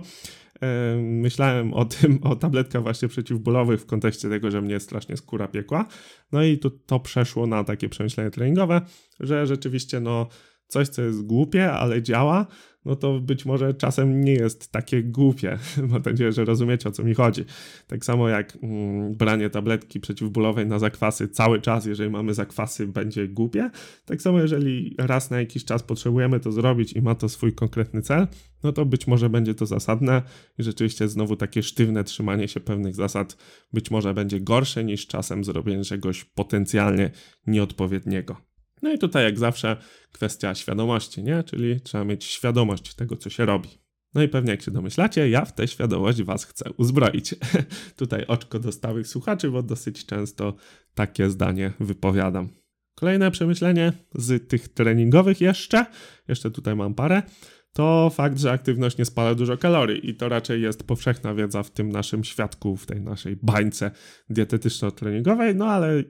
[0.61, 5.47] e, myślałem o tym, o tabletkach właśnie przeciwbólowych w kontekście tego, że mnie strasznie skóra
[5.47, 5.85] piekła.
[6.31, 8.81] No i to, to przeszło na takie przemyślenie treningowe,
[9.19, 10.27] że rzeczywiście no
[10.67, 12.47] coś, co jest głupie, ale działa,
[12.85, 15.57] no to być może czasem nie jest takie głupie.
[15.89, 17.45] Mam nadzieję, że rozumiecie o co mi chodzi.
[17.87, 23.27] Tak samo jak mm, branie tabletki przeciwbólowej na zakwasy cały czas, jeżeli mamy zakwasy, będzie
[23.27, 23.69] głupie.
[24.05, 28.01] Tak samo, jeżeli raz na jakiś czas potrzebujemy to zrobić i ma to swój konkretny
[28.01, 28.27] cel,
[28.63, 30.21] no to być może będzie to zasadne
[30.57, 33.37] i rzeczywiście znowu takie sztywne trzymanie się pewnych zasad
[33.73, 37.11] być może będzie gorsze niż czasem zrobienie czegoś potencjalnie
[37.47, 38.48] nieodpowiedniego.
[38.81, 39.77] No i tutaj, jak zawsze,
[40.11, 41.43] kwestia świadomości, nie?
[41.43, 43.69] Czyli trzeba mieć świadomość tego, co się robi.
[44.13, 47.35] No i pewnie, jak się domyślacie, ja w tę świadomość Was chcę uzbroić.
[47.95, 50.55] tutaj oczko do stałych słuchaczy, bo dosyć często
[50.93, 52.49] takie zdanie wypowiadam.
[52.95, 55.85] Kolejne przemyślenie z tych treningowych jeszcze,
[56.27, 57.23] jeszcze tutaj mam parę,
[57.73, 61.71] to fakt, że aktywność nie spala dużo kalorii i to raczej jest powszechna wiedza w
[61.71, 63.91] tym naszym świadku, w tej naszej bańce
[64.29, 66.03] dietetyczno-treningowej, no ale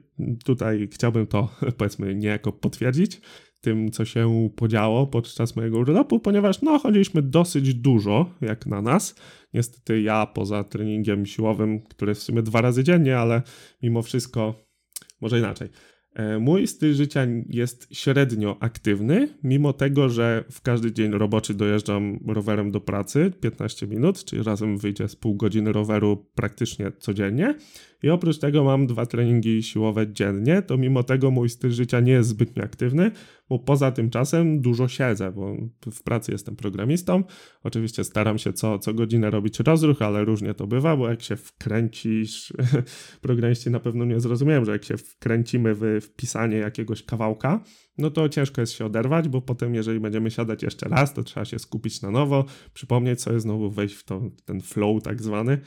[0.44, 3.20] tutaj chciałbym to powiedzmy niejako potwierdzić
[3.60, 9.14] tym, co się podziało podczas mojego urlopu, ponieważ no chodziliśmy dosyć dużo, jak na nas.
[9.54, 13.42] Niestety ja poza treningiem siłowym, który w sumie dwa razy dziennie, ale
[13.82, 14.54] mimo wszystko,
[15.20, 15.68] może inaczej
[16.40, 22.70] mój styl życia jest średnio aktywny, mimo tego, że w każdy dzień roboczy dojeżdżam rowerem
[22.70, 27.54] do pracy 15 minut, czyli razem wyjdzie z pół godziny roweru praktycznie codziennie.
[28.02, 32.12] I oprócz tego mam dwa treningi siłowe dziennie, to mimo tego mój styl życia nie
[32.12, 33.10] jest zbytnio aktywny,
[33.48, 35.56] bo poza tym czasem dużo siedzę, bo
[35.92, 37.24] w pracy jestem programistą.
[37.62, 41.36] Oczywiście staram się co, co godzinę robić rozruch, ale różnie to bywa, bo jak się
[41.36, 42.52] wkręcisz,
[43.22, 47.64] programiści na pewno nie zrozumieją, że jak się wkręcimy w wpisanie jakiegoś kawałka,
[47.98, 51.44] no to ciężko jest się oderwać, bo potem jeżeli będziemy siadać jeszcze raz, to trzeba
[51.44, 55.60] się skupić na nowo, przypomnieć sobie, znowu wejść w to, ten flow tak zwany.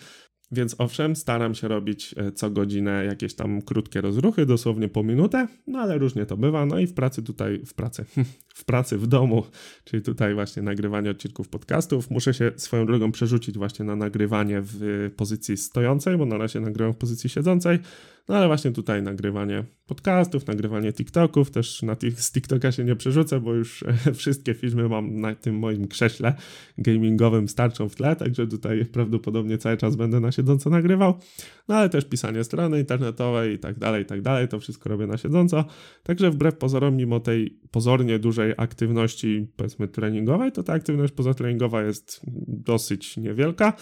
[0.54, 5.48] Więc owszem, staram się robić e, co godzinę jakieś tam krótkie rozruchy, dosłownie po minutę,
[5.68, 6.66] no ale różnie to bywa.
[6.66, 8.06] No i w pracy tutaj, w pracy,
[8.56, 9.44] w pracy w domu,
[9.84, 15.12] czyli tutaj właśnie nagrywanie odcinków podcastów, muszę się swoją drogą przerzucić właśnie na nagrywanie w
[15.18, 17.80] pozycji stojącej, bo na razie nagrywam w pozycji siedzącej,
[18.29, 23.39] no ale właśnie tutaj nagrywanie podcastów, nagrywanie TikToków, też na z TikToka się nie przerzucę,
[23.39, 23.83] bo już
[24.13, 26.33] wszystkie filmy mam na tym moim krześle
[26.77, 31.19] gamingowym starczą w tle, także tutaj prawdopodobnie cały czas będę na siedząco nagrywał,
[31.67, 35.07] no ale też pisanie strony internetowej i tak dalej, i tak dalej, to wszystko robię
[35.07, 35.65] na siedząco,
[36.03, 42.21] także wbrew pozorom, mimo tej pozornie dużej aktywności, powiedzmy treningowej, to ta aktywność pozatreningowa jest
[42.47, 43.73] dosyć niewielka,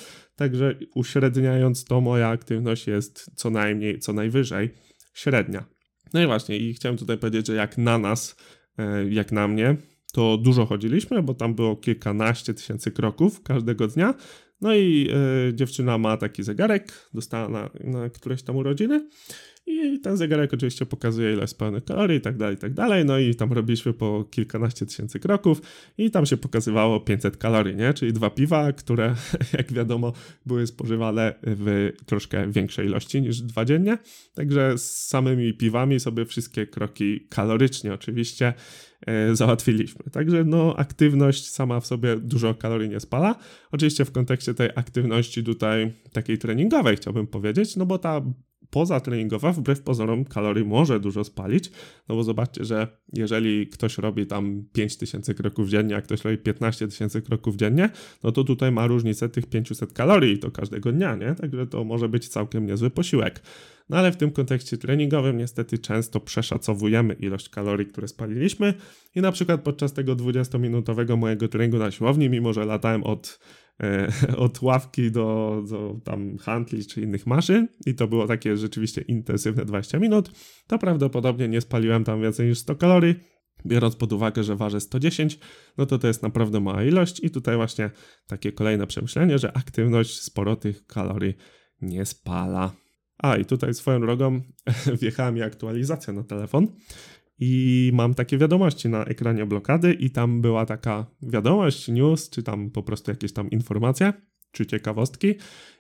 [0.42, 4.70] także uśredniając to moja aktywność jest co najmniej, co najwyżej
[5.14, 5.66] średnia.
[6.14, 8.36] No i właśnie, i chciałem tutaj powiedzieć, że jak na nas,
[8.78, 9.76] e, jak na mnie,
[10.14, 14.14] to dużo chodziliśmy, bo tam było kilkanaście tysięcy kroków każdego dnia.
[14.62, 15.10] No i
[15.50, 19.08] e, dziewczyna ma taki zegarek, dostała na, na któreś tam urodziny
[19.66, 23.06] i ten zegarek oczywiście pokazuje, ile spełnych kalorii i tak dalej, i tak dalej.
[23.06, 25.62] No i tam robiliśmy po kilkanaście tysięcy kroków
[25.98, 27.94] i tam się pokazywało 500 kalorii, nie?
[27.94, 29.16] Czyli dwa piwa, które,
[29.58, 30.14] jak wiadomo,
[30.46, 33.98] były spożywane w troszkę większej ilości niż dwa dziennie.
[34.34, 38.54] Także z samymi piwami sobie wszystkie kroki kalorycznie oczywiście
[39.08, 40.04] e, załatwiliśmy.
[40.12, 43.36] Także no, aktywność sama w sobie dużo kalorii nie spala.
[43.72, 48.22] Oczywiście w kontekście tej aktywności tutaj takiej treningowej chciałbym powiedzieć, no bo ta
[48.72, 51.72] pozatreningowa wbrew pozorom kalorii może dużo spalić,
[52.10, 56.88] no bo zobaczcie, że jeżeli ktoś robi tam 5000 kroków dziennie, a ktoś robi 15
[56.88, 57.90] tysięcy kroków dziennie,
[58.24, 61.36] no to tutaj ma różnicę tych 500 kalorii to każdego dnia, nie?
[61.36, 63.42] Także to może być całkiem niezły posiłek.
[63.90, 68.74] No ale w tym kontekście treningowym niestety często przeszacowujemy ilość kalorii, które spaliliśmy
[69.16, 73.40] i na przykład podczas tego 20-minutowego mojego treningu na siłowni, mimo że latałem od
[74.38, 79.66] od ławki do, do tam handli czy innych maszyn i to było takie rzeczywiście intensywne
[79.66, 80.32] 20 minut,
[80.68, 83.16] to prawdopodobnie nie spaliłem tam więcej niż 100 kalorii.
[83.66, 85.40] Biorąc pod uwagę, że waży 110,
[85.78, 87.92] no to to jest naprawdę mała ilość i tutaj właśnie
[88.28, 91.34] takie kolejne przemyślenie, że aktywność sporo tych kalorii
[91.82, 92.72] nie spala.
[93.18, 94.42] A i tutaj swoją drogą
[95.02, 96.68] wjechała mi aktualizacja na telefon
[97.44, 102.70] i mam takie wiadomości na ekranie blokady i tam była taka wiadomość, news, czy tam
[102.70, 104.14] po prostu jakieś tam informacje,
[104.52, 105.36] czy ciekawostki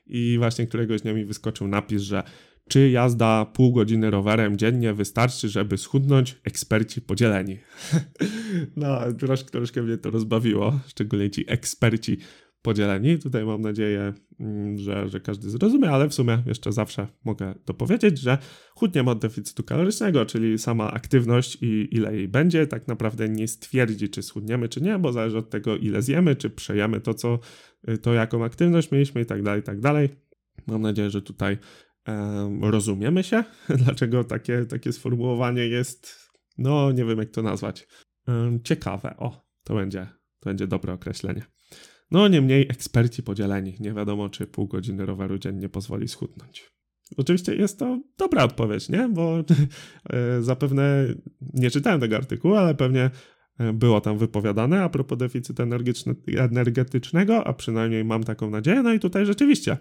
[0.07, 2.23] i właśnie któregoś dnia mi wyskoczył napis, że
[2.69, 6.37] czy jazda pół godziny rowerem dziennie wystarczy, żeby schudnąć?
[6.43, 7.57] Eksperci podzieleni.
[8.75, 12.17] no, troszkę, troszkę mnie to rozbawiło, szczególnie ci eksperci
[12.61, 13.19] podzieleni.
[13.19, 18.19] Tutaj mam nadzieję, mm, że, że każdy zrozumie, ale w sumie jeszcze zawsze mogę dopowiedzieć,
[18.19, 18.37] że
[18.75, 24.09] chudniemy od deficytu kalorycznego, czyli sama aktywność i ile jej będzie, tak naprawdę nie stwierdzi,
[24.09, 27.39] czy schudniemy, czy nie, bo zależy od tego, ile zjemy, czy przejemy to, co,
[27.89, 30.09] y, to jaką aktywność mieliśmy i tak dalej, i tak dalej.
[30.67, 31.57] Mam nadzieję, że tutaj
[32.07, 33.43] um, rozumiemy się,
[33.85, 37.87] dlaczego takie, takie sformułowanie jest, no nie wiem jak to nazwać
[38.63, 39.17] ciekawe.
[39.17, 40.07] O, to będzie,
[40.39, 41.45] to będzie dobre określenie.
[42.11, 43.77] No niemniej eksperci podzieleni.
[43.79, 46.71] Nie wiadomo, czy pół godziny roweru dziennie pozwoli schudnąć.
[47.17, 49.09] Oczywiście jest to dobra odpowiedź, nie?
[49.09, 49.37] Bo
[50.09, 51.05] e, zapewne
[51.53, 53.09] nie czytałem tego artykułu, ale pewnie
[53.59, 55.63] e, było tam wypowiadane a propos deficytu
[56.37, 58.83] energetycznego, a przynajmniej mam taką nadzieję.
[58.83, 59.77] No i tutaj rzeczywiście,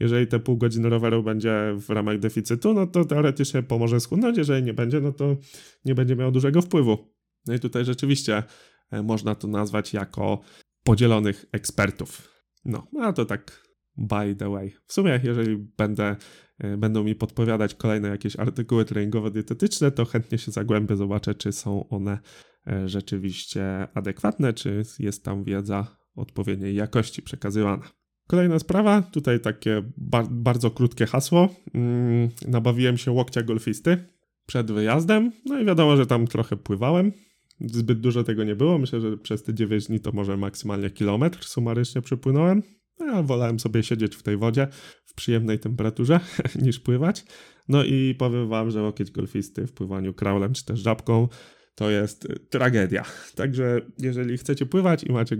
[0.00, 4.62] jeżeli te pół godziny roweru będzie w ramach deficytu, no to teoretycznie pomoże schudnąć, jeżeli
[4.62, 5.36] nie będzie, no to
[5.84, 6.98] nie będzie miało dużego wpływu.
[7.46, 8.42] No i tutaj rzeczywiście
[8.90, 10.40] e, można to nazwać jako
[10.86, 12.28] podzielonych ekspertów.
[12.64, 14.74] No, a to tak by the way.
[14.86, 16.16] W sumie, jeżeli będę,
[16.58, 21.88] e, będą mi podpowiadać kolejne jakieś artykuły treningowo-dietetyczne, to chętnie się zagłębię, zobaczę, czy są
[21.88, 22.18] one
[22.66, 27.90] e, rzeczywiście adekwatne, czy jest tam wiedza odpowiedniej jakości przekazywana.
[28.28, 31.48] Kolejna sprawa, tutaj takie bar bardzo krótkie hasło.
[31.74, 33.98] Mm, nabawiłem się łokcia golfisty
[34.46, 37.12] przed wyjazdem, no i wiadomo, że tam trochę pływałem.
[37.60, 38.78] Zbyt dużo tego nie było.
[38.78, 42.62] Myślę, że przez te 9 dni to może maksymalnie kilometr sumarycznie przepłynąłem.
[42.98, 44.68] No, ja wolałem sobie siedzieć w tej wodzie
[45.04, 46.20] w przyjemnej temperaturze
[46.62, 47.24] niż pływać.
[47.68, 51.28] No i powiem wam, że łokieć golfisty w pływaniu kraulem czy też żabką
[51.76, 53.04] to jest y, tragedia.
[53.34, 55.36] Także jeżeli chcecie pływać i macie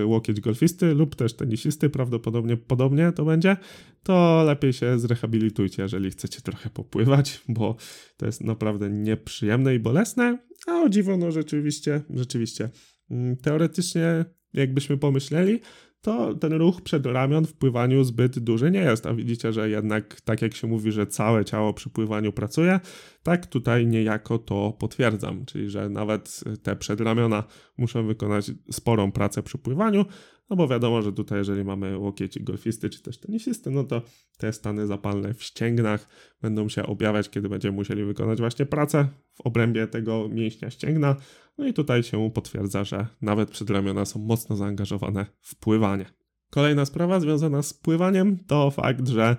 [0.00, 3.56] y, łokieć golfisty lub też tenisisty, prawdopodobnie podobnie to będzie,
[4.02, 7.76] to lepiej się zrehabilitujcie, jeżeli chcecie trochę popływać, bo
[8.16, 12.70] to jest naprawdę nieprzyjemne i bolesne, a o dziwo, no rzeczywiście, rzeczywiście.
[13.10, 15.60] Mm, teoretycznie, jakbyśmy pomyśleli,
[16.04, 19.06] to ten ruch przed ramion w pływaniu zbyt duży nie jest.
[19.06, 22.80] A widzicie, że jednak tak jak się mówi, że całe ciało przy pływaniu pracuje,
[23.22, 25.44] tak tutaj niejako to potwierdzam.
[25.44, 27.44] Czyli, że nawet te przedramiona
[27.78, 30.04] muszą wykonać sporą pracę przy pływaniu,
[30.50, 34.02] no bo wiadomo, że tutaj jeżeli mamy łokieć golfisty czy też tenisisty, no to
[34.38, 36.08] te stany zapalne w ścięgnach
[36.42, 41.16] będą się objawiać, kiedy będziemy musieli wykonać właśnie pracę w obrębie tego mięśnia ścięgna.
[41.58, 46.06] No i tutaj się potwierdza, że nawet przedramiona są mocno zaangażowane w pływanie.
[46.50, 49.36] Kolejna sprawa związana z pływaniem to fakt, że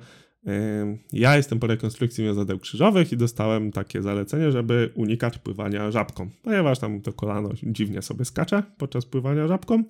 [1.13, 6.79] ja jestem po rekonstrukcji miazadeł krzyżowych i dostałem takie zalecenie, żeby unikać pływania żabką, ponieważ
[6.79, 9.83] tam to kolano dziwnie sobie skacze podczas pływania żabką.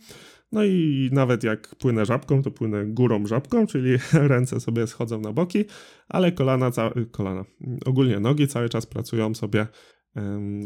[0.52, 5.34] No i nawet jak płynę żabką, to płynę górą żabką, czyli ręce sobie schodzą na
[5.34, 5.66] boki,
[6.10, 6.72] ale kolana,
[7.12, 7.46] kolana
[7.86, 9.68] ogólnie nogi cały czas pracują sobie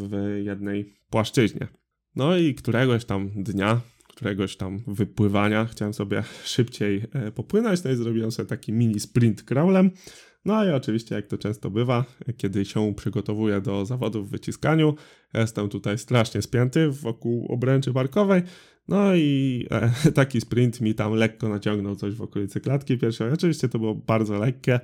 [0.10, 1.68] w jednej płaszczyźnie.
[2.16, 3.82] No i któregoś tam dnia
[4.20, 5.66] któregoś tam wypływania.
[5.66, 6.24] Chciałem sobie
[6.56, 9.92] szybciej e, popłynąć, no i zrobiłem sobie taki mini sprint crawlem.
[10.46, 12.06] No i oczywiście, jak to często bywa,
[12.38, 14.96] kiedy się przygotowuję do zawodów w wyciskaniu,
[15.34, 18.42] jestem tutaj strasznie spięty wokół obręczy barkowej.
[18.88, 23.32] No i e, taki sprint mi tam lekko naciągnął coś w okolicy klatki pierwszej.
[23.32, 24.80] Oczywiście to było bardzo lekkie.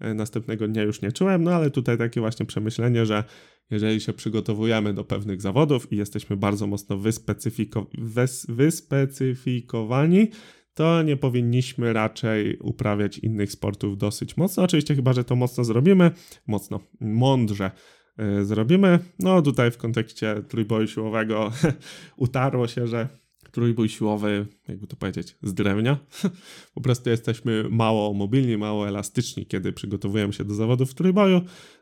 [0.00, 3.24] E, następnego dnia już nie czułem, no ale tutaj takie właśnie przemyślenie, że
[3.70, 7.86] jeżeli się przygotowujemy do pewnych zawodów i jesteśmy bardzo mocno wyspecyfiko
[8.48, 10.30] wyspecyfikowani,
[10.74, 14.62] to nie powinniśmy raczej uprawiać innych sportów dosyć mocno.
[14.62, 16.10] Oczywiście, chyba że to mocno zrobimy,
[16.46, 17.70] mocno, mądrze
[18.18, 18.98] yy, zrobimy.
[19.18, 21.52] No tutaj w kontekście trójboju siłowego
[22.16, 23.08] utarło się, że
[23.54, 25.98] trójbój siłowy, jakby to powiedzieć, z drewnia.
[26.74, 31.40] po prostu jesteśmy mało mobilni, mało elastyczni, kiedy przygotowujemy się do zawodów w trójboju.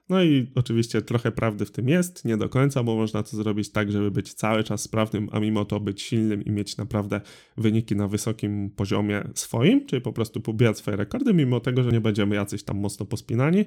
[0.08, 3.72] No i oczywiście trochę prawdy w tym jest, nie do końca, bo można to zrobić
[3.72, 7.20] tak, żeby być cały czas sprawnym, a mimo to być silnym i mieć naprawdę
[7.56, 12.00] wyniki na wysokim poziomie swoim, czyli po prostu pobijać swoje rekordy, mimo tego, że nie
[12.00, 13.64] będziemy jacyś tam mocno pospinani.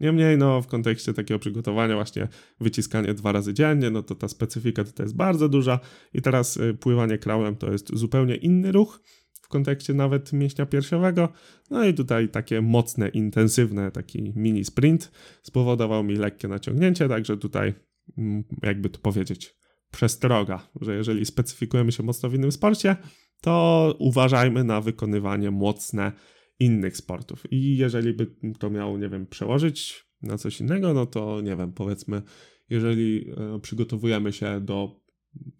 [0.00, 2.28] Niemniej, no, w kontekście takiego przygotowania, właśnie
[2.60, 5.80] wyciskanie dwa razy dziennie, no to ta specyfika tutaj jest bardzo duża.
[6.14, 9.00] I teraz y, pływanie krałem to jest zupełnie inny ruch
[9.46, 11.28] w kontekście nawet mięśnia piersiowego.
[11.70, 17.74] No i tutaj takie mocne, intensywne, taki mini sprint spowodował mi lekkie naciągnięcie, także tutaj,
[18.18, 19.56] mm, jakby to powiedzieć,
[19.92, 22.96] przestroga, że jeżeli specyfikujemy się mocno w innym sporcie,
[23.40, 26.12] to uważajmy na wykonywanie mocne
[26.58, 27.52] innych sportów.
[27.52, 28.26] I jeżeli by
[28.58, 32.22] to miało, nie wiem, przełożyć na coś innego, no to nie wiem, powiedzmy,
[32.70, 35.00] jeżeli e, przygotowujemy się do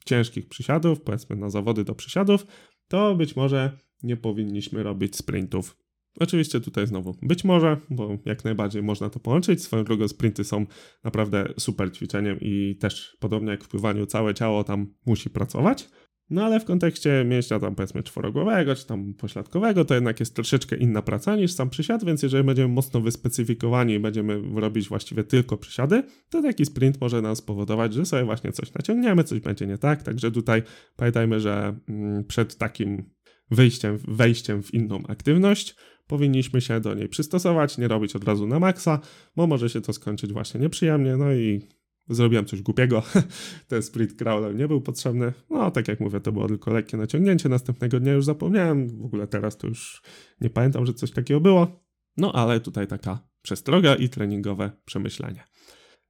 [0.04, 2.46] ciężkich przysiadów, powiedzmy na zawody do przysiadów,
[2.88, 5.76] to być może nie powinniśmy robić sprintów.
[6.20, 9.62] Oczywiście tutaj znowu być może, bo jak najbardziej można to połączyć.
[9.62, 10.66] Swoją drogą sprinty są
[11.04, 15.88] naprawdę super ćwiczeniem i też podobnie jak w pływaniu całe ciało tam musi pracować.
[16.30, 20.76] No ale w kontekście mięśnia tam powiedzmy czworogłowego czy tam pośladkowego to jednak jest troszeczkę
[20.76, 25.56] inna praca niż sam przysiad, więc jeżeli będziemy mocno wyspecyfikowani i będziemy robić właściwie tylko
[25.56, 29.78] przysiady, to taki sprint może nam spowodować, że sobie właśnie coś naciągniemy, coś będzie nie
[29.78, 30.62] tak, także tutaj
[30.96, 33.11] pamiętajmy, że mm, przed takim
[33.51, 35.76] wyjściem, wejściem w inną aktywność
[36.07, 39.01] powinniśmy się do niej przystosować, nie robić od razu na maksa,
[39.36, 41.68] bo może się to skończyć właśnie nieprzyjemnie, no i
[42.09, 43.02] zrobiłem coś głupiego,
[43.68, 45.32] ten split crawler nie był potrzebny.
[45.50, 47.48] No, tak jak mówię, to było tylko lekkie naciągnięcie.
[47.48, 50.02] Następnego dnia już zapomniałem, w ogóle teraz to już
[50.40, 51.86] nie pamiętam, że coś takiego było.
[52.16, 55.44] No, ale tutaj taka przestroga i treningowe przemyślenie.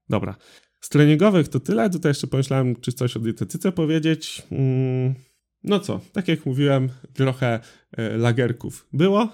[0.09, 0.36] Dobra,
[0.80, 1.90] z treningowych to tyle.
[1.90, 4.42] Tutaj jeszcze pomyślałem, czy coś o dietetyce powiedzieć.
[4.53, 5.14] Mm,
[5.64, 7.61] no co, tak jak mówiłem, trochę
[7.92, 9.28] e, lagerków było.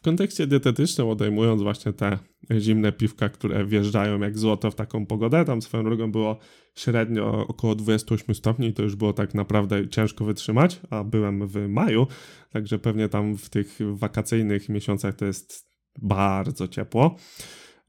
[0.00, 2.18] w kontekście dietetycznym, odejmując właśnie te
[2.58, 6.38] zimne piwka, które wjeżdżają jak złoto w taką pogodę, tam swoją drogą było
[6.74, 12.06] średnio około 28 stopni, to już było tak naprawdę ciężko wytrzymać, a byłem w maju,
[12.50, 15.70] także pewnie tam w tych wakacyjnych miesiącach to jest
[16.02, 17.16] bardzo ciepło.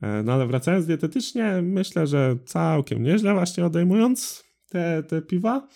[0.01, 5.67] E, no ale wracając dietetycznie, myślę, że całkiem nieźle właśnie odejmując te, te piwa.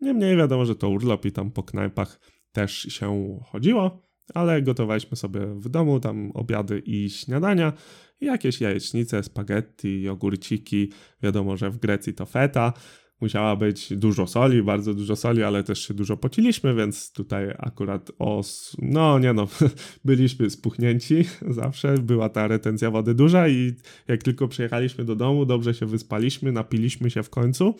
[0.00, 2.20] Niemniej wiadomo, że to urlop i tam po knajpach
[2.52, 7.72] też się chodziło, ale gotowaliśmy sobie w domu tam obiady i śniadania,
[8.20, 12.72] jakieś jajecznice, spaghetti, jogurciki, wiadomo, że w Grecji to feta,
[13.20, 18.10] musiała być dużo soli, bardzo dużo soli, ale też się dużo pociliśmy, więc tutaj akurat
[18.18, 18.76] os...
[18.82, 19.48] no nie no,
[20.04, 23.72] byliśmy spuchnięci zawsze, była ta retencja wody duża i
[24.08, 27.74] jak tylko przyjechaliśmy do domu, dobrze się wyspaliśmy, napiliśmy się w końcu,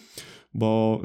[0.54, 1.00] bo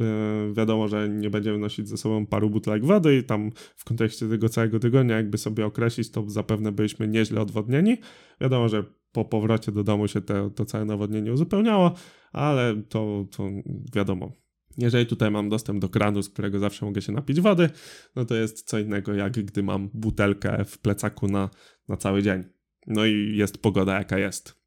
[0.47, 4.29] yy, wiadomo, że nie będziemy nosić ze sobą paru butelek wody i tam w kontekście
[4.29, 7.97] tego całego tygodnia, jakby sobie określić, to zapewne byliśmy nieźle odwodnieni.
[8.41, 8.83] Wiadomo, że
[9.13, 11.93] po powrocie do domu się te, to całe nawodnienie uzupełniało,
[12.31, 13.49] ale to, to
[13.95, 14.31] wiadomo.
[14.77, 17.69] Jeżeli tutaj mam dostęp do kranu, z którego zawsze mogę się napić wody,
[18.15, 21.49] no to jest co innego, jak gdy mam butelkę w plecaku na,
[21.87, 22.43] na cały dzień.
[22.87, 24.62] No i jest pogoda, jaka jest.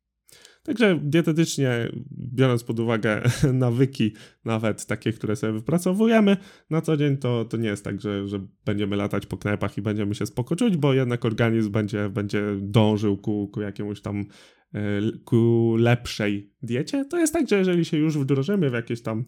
[0.66, 4.12] Także dietetycznie, biorąc pod uwagę nawyki,
[4.44, 6.36] nawet takie, które sobie wypracowujemy
[6.70, 9.82] na co dzień, to, to nie jest tak, że, że będziemy latać po knajpach i
[9.82, 14.24] będziemy się spoko bo jednak organizm będzie, będzie dążył ku, ku jakiemuś tam
[14.74, 14.80] e,
[15.24, 17.04] ku lepszej diecie.
[17.04, 19.24] To jest tak, że jeżeli się już wdrożymy w jakieś tam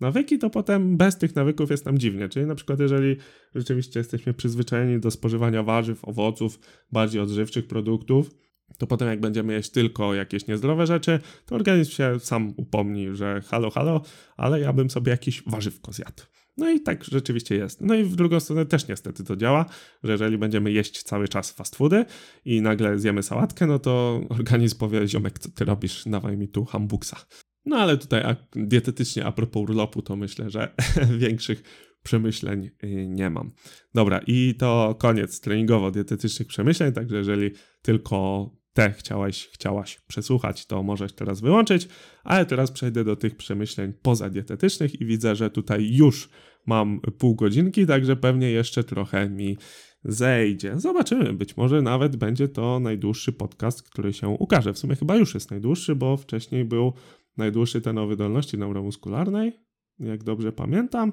[0.00, 2.28] nawyki, to potem bez tych nawyków jest nam dziwnie.
[2.28, 3.16] Czyli na przykład, jeżeli
[3.54, 6.58] rzeczywiście jesteśmy przyzwyczajeni do spożywania warzyw, owoców,
[6.92, 8.30] bardziej odżywczych produktów,
[8.78, 13.42] to potem jak będziemy jeść tylko jakieś niezdrowe rzeczy, to organizm się sam upomni, że
[13.46, 14.02] halo, halo,
[14.36, 16.22] ale ja bym sobie jakieś warzywko zjadł.
[16.56, 17.80] No i tak rzeczywiście jest.
[17.80, 19.66] No i w drugą stronę też niestety to działa,
[20.02, 22.04] że jeżeli będziemy jeść cały czas fast foody
[22.44, 26.64] i nagle zjemy sałatkę, no to organizm powie, ziomek, co ty robisz, dawaj mi tu
[26.64, 27.16] hambuksa.
[27.64, 28.22] No ale tutaj
[28.56, 30.74] dietetycznie a propos urlopu, to myślę, że
[31.18, 31.62] większych
[32.02, 33.52] przemyśleń y, nie mam.
[33.94, 37.50] Dobra, i to koniec treningowo-dietetycznych przemyśleń, także jeżeli
[37.82, 41.88] tylko te chciałeś, chciałaś przesłuchać, to możesz teraz wyłączyć,
[42.24, 46.28] ale teraz przejdę do tych przemyśleń pozadietetycznych i widzę, że tutaj już
[46.66, 49.56] mam pół godzinki, także pewnie jeszcze trochę mi
[50.04, 50.80] zejdzie.
[50.80, 54.72] Zobaczymy, być może nawet będzie to najdłuższy podcast, który się ukaże.
[54.72, 56.92] W sumie chyba już jest najdłuższy, bo wcześniej był
[57.36, 59.52] najdłuższy ten o wydolności neuromuskularnej,
[59.98, 61.12] jak dobrze pamiętam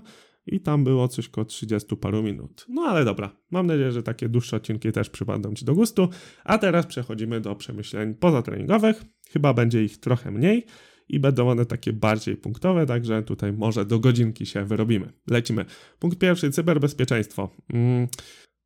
[0.56, 2.66] i tam było coś koło 30 paru minut.
[2.70, 6.10] No ale dobra, mam nadzieję, że takie dłuższe odcinki też przypadną Ci do gustu.
[6.44, 9.04] A teraz przechodzimy do przemyśleń pozatreningowych.
[9.30, 10.66] Chyba będzie ich trochę mniej
[11.10, 15.12] i będą one takie bardziej punktowe, także tutaj może do godzinki się wyrobimy.
[15.30, 15.66] Lecimy.
[16.00, 17.50] Punkt pierwszy, cyberbezpieczeństwo.
[17.74, 18.08] Mm,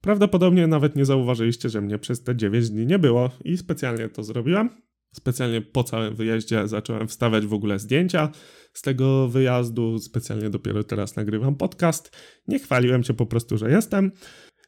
[0.01, 4.23] prawdopodobnie nawet nie zauważyliście, że mnie przez te 9 dni nie było i specjalnie to
[4.23, 4.69] zrobiłem.
[5.13, 8.31] Specjalnie po całym wyjeździe zacząłem wstawiać w ogóle zdjęcia
[8.73, 9.99] z tego wyjazdu.
[9.99, 12.17] Specjalnie dopiero teraz nagrywam podcast.
[12.47, 14.11] Nie chwaliłem się po prostu, że jestem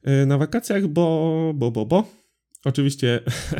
[0.07, 2.03] y, na wakacjach, bo, bo, bo, bo.
[2.65, 3.19] Oczywiście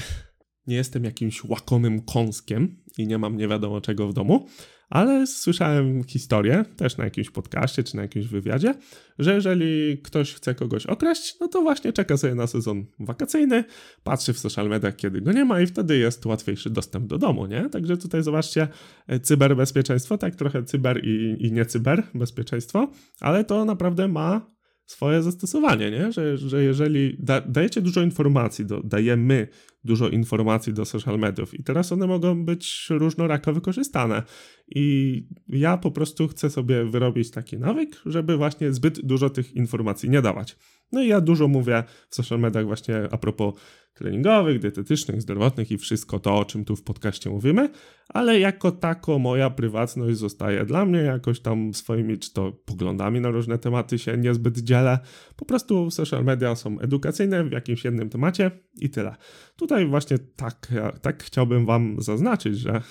[0.68, 4.48] nie jestem jakimś łakomym kąskiem i nie mam nie wiadomo czego w domu,
[4.90, 8.74] ale słyszałem historię, też na jakimś podcaście czy na jakimś wywiadzie,
[9.20, 13.64] że jeżeli ktoś chce kogoś okraść, no to właśnie czeka sobie na sezon wakacyjny,
[14.04, 17.46] patrzy w social mediach, kiedy go nie ma i wtedy jest łatwiejszy dostęp do domu,
[17.46, 17.70] nie?
[17.70, 18.68] Także tutaj zobaczcie,
[19.08, 24.55] e, cyberbezpieczeństwo, tak trochę cyber i, i nie cyber bezpieczeństwo, ale to naprawdę ma
[24.86, 26.12] swoje zastosowanie, nie?
[26.12, 29.48] Że, że jeżeli da, dajecie dużo informacji, do, dajemy
[29.84, 34.24] dużo informacji do social mediów i teraz one mogą być różnorako wykorzystane.
[34.68, 40.10] I ja po prostu chcę sobie wyrobić taki nawyk, żeby właśnie zbyt dużo tych informacji
[40.10, 40.58] nie dawać.
[40.92, 43.54] No i ja dużo mówię w social mediach właśnie a propos
[43.96, 47.70] treningowych, dietetycznych, zdrowotnych i wszystko to, o czym tu w podcaście mówimy,
[48.10, 53.30] ale jako tako moja prywatność zostaje dla mnie jakoś tam swoimi, czy to poglądami na
[53.30, 55.00] różne tematy się niezbyt dzielę.
[55.36, 59.16] Po prostu social media są edukacyjne w jakimś jednym temacie i tyle.
[59.56, 60.68] Tutaj właśnie tak,
[61.02, 62.82] tak chciałbym wam zaznaczyć, że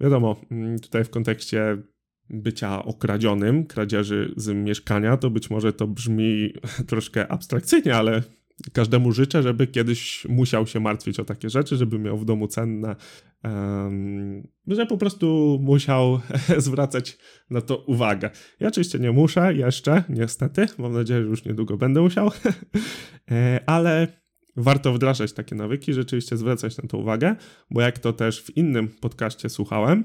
[0.00, 1.82] wiadomo, mm, tutaj w kontekście
[2.30, 6.52] bycia okradzionym, kradzieży z mieszkania, to być może to brzmi
[6.88, 8.22] troszkę abstrakcyjnie, ale
[8.72, 12.96] każdemu życzę, żeby kiedyś musiał się martwić o takie rzeczy, żeby miał w domu cenne
[14.66, 16.20] że po prostu musiał
[16.58, 17.18] zwracać
[17.50, 18.30] na to uwagę.
[18.60, 22.30] Ja oczywiście nie muszę jeszcze, niestety, mam nadzieję, że już niedługo będę musiał,
[23.30, 24.23] e, ale
[24.56, 27.36] warto wdrażać takie nawyki, rzeczywiście zwracać na to uwagę,
[27.70, 30.04] bo jak to też w innym podcaście słuchałem,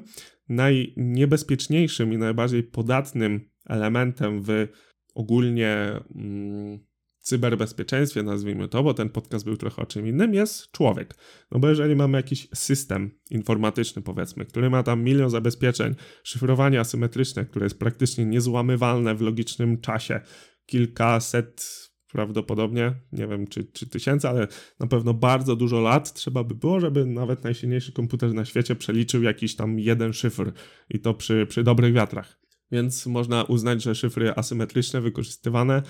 [0.50, 4.68] najniebezpieczniejszym i najbardziej podatnym elementem w
[5.16, 6.80] ogólnie mm,
[7.20, 11.16] cyberbezpieczeństwie, nazwijmy to, bo ten podcast był trochę o czym innym, jest człowiek.
[11.52, 17.46] No bo jeżeli mamy jakiś system informatyczny, powiedzmy, który ma tam milion zabezpieczeń, szyfrowanie asymetryczne,
[17.46, 20.22] które jest praktycznie niezłamywalne w logicznym czasie,
[20.66, 24.48] kilkaset prawdopodobnie, nie wiem czy, czy tysięcy, ale
[24.80, 29.24] na pewno bardzo dużo lat trzeba by było, żeby nawet najsilniejszy komputer na świecie przeliczył
[29.24, 30.52] jakiś tam jeden szyfr
[30.90, 32.40] i to przy, przy dobrych wiatrach.
[32.72, 35.82] Więc można uznać, że szyfry asymetryczne wykorzystywane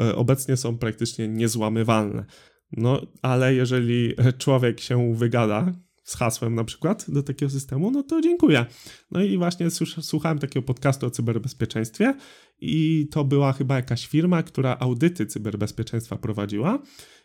[0.00, 2.24] e, obecnie są praktycznie niezłamywalne.
[2.72, 5.72] No, ale jeżeli człowiek się wygada
[6.08, 8.66] z hasłem na przykład do takiego systemu, no to dziękuję.
[9.10, 12.14] No i właśnie słuchałem takiego podcastu o cyberbezpieczeństwie
[12.60, 16.78] i to była chyba jakaś firma, która audyty cyberbezpieczeństwa prowadziła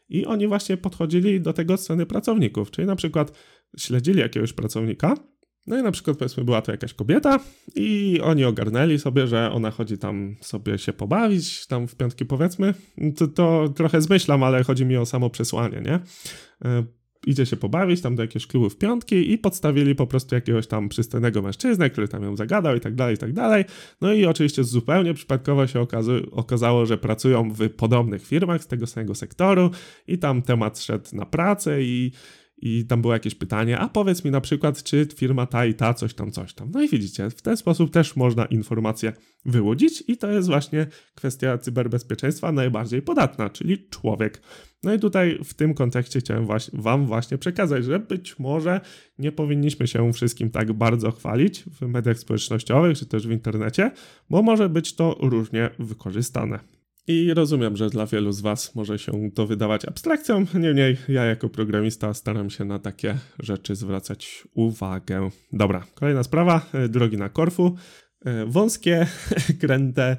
[0.09, 3.31] i oni właśnie podchodzili do tego od strony pracowników, czyli na przykład
[3.77, 5.15] śledzili jakiegoś pracownika,
[5.67, 7.39] no i na przykład powiedzmy była to jakaś kobieta
[7.75, 12.73] i oni ogarnęli sobie, że ona chodzi tam sobie się pobawić, tam w piątki powiedzmy,
[13.17, 15.99] to, to trochę zmyślam, ale chodzi mi o samo przesłanie, nie?
[17.26, 20.89] Idzie się pobawić tam do jakiegoś klubu w piątki i podstawili po prostu jakiegoś tam
[20.89, 23.65] przystojnego mężczyznę, który tam ją zagadał i tak dalej, i tak dalej.
[24.01, 25.86] No i oczywiście zupełnie przypadkowo się
[26.32, 29.71] okazało, że pracują w podobnych firmach z tego samego sektoru
[30.07, 32.11] i tam temat szedł na pracę i
[32.66, 35.93] i tam było jakieś pytanie, a powiedz mi na przykład, czy firma ta i ta
[35.93, 36.72] coś tam, coś tam.
[36.72, 39.14] No i widzicie, w ten sposób też można informacje
[39.45, 44.41] wyłudzić i to jest właśnie kwestia cyberbezpieczeństwa najbardziej podatna, czyli człowiek.
[44.84, 48.82] No i tutaj w tym kontekście chciałem właśnie, Wam właśnie przekazać, że być może
[49.20, 53.91] nie powinniśmy się wszystkim tak bardzo chwalić w mediach społecznościowych czy też w internecie,
[54.30, 56.59] bo może być to różnie wykorzystane.
[57.08, 61.49] I rozumiem, że dla wielu z Was może się to wydawać abstrakcją, niemniej ja jako
[61.49, 65.30] programista staram się na takie rzeczy zwracać uwagę.
[65.54, 67.76] Dobra, kolejna sprawa, e, drogi na Korfu.
[68.26, 69.08] E, wąskie,
[69.62, 70.18] kręte,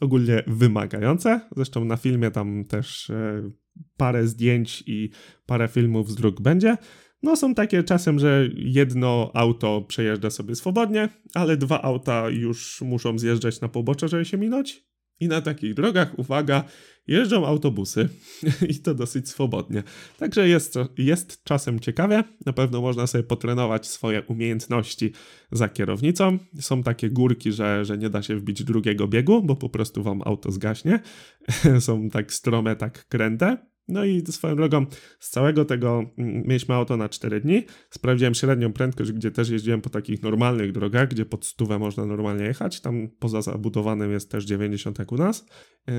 [0.00, 1.40] ogólnie wymagające.
[1.56, 3.50] Zresztą na filmie tam też e,
[3.96, 5.10] parę zdjęć i
[5.46, 6.76] parę filmów z dróg będzie.
[7.22, 13.18] No są takie czasem, że jedno auto przejeżdża sobie swobodnie, ale dwa auta już muszą
[13.18, 14.89] zjeżdżać na pobocze, żeby się minąć.
[15.20, 16.64] I na takich drogach, uwaga,
[17.06, 18.08] jeżdżą autobusy
[18.72, 19.82] i to dosyć swobodnie.
[20.18, 22.24] Także jest, jest czasem ciekawie.
[22.46, 25.12] Na pewno można sobie potrenować swoje umiejętności
[25.52, 26.38] za kierownicą.
[26.60, 30.22] Są takie górki, że, że nie da się wbić drugiego biegu, bo po prostu wam
[30.24, 31.00] auto zgaśnie.
[31.80, 33.69] Są tak strome, tak kręte.
[33.90, 34.86] No i swoją drogą,
[35.18, 37.64] z całego tego mm, mieliśmy auto na 4 dni.
[37.90, 42.44] Sprawdziłem średnią prędkość, gdzie też jeździłem po takich normalnych drogach, gdzie pod stówę można normalnie
[42.44, 42.80] jechać.
[42.80, 45.46] Tam poza zabudowanym jest też 90 jak u nas.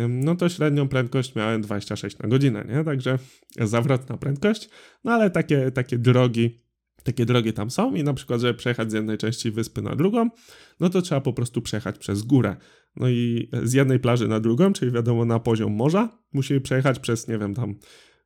[0.09, 2.83] No to średnią prędkość miałem 26 na godzinę, nie?
[2.83, 3.19] Także
[3.59, 4.69] zawrotna prędkość.
[5.03, 6.61] No ale takie, takie drogi
[7.03, 10.29] takie drogi tam są i na przykład, żeby przejechać z jednej części wyspy na drugą,
[10.79, 12.55] no to trzeba po prostu przejechać przez górę.
[12.95, 17.27] No i z jednej plaży na drugą, czyli wiadomo na poziom morza, musimy przejechać przez,
[17.27, 17.75] nie wiem, tam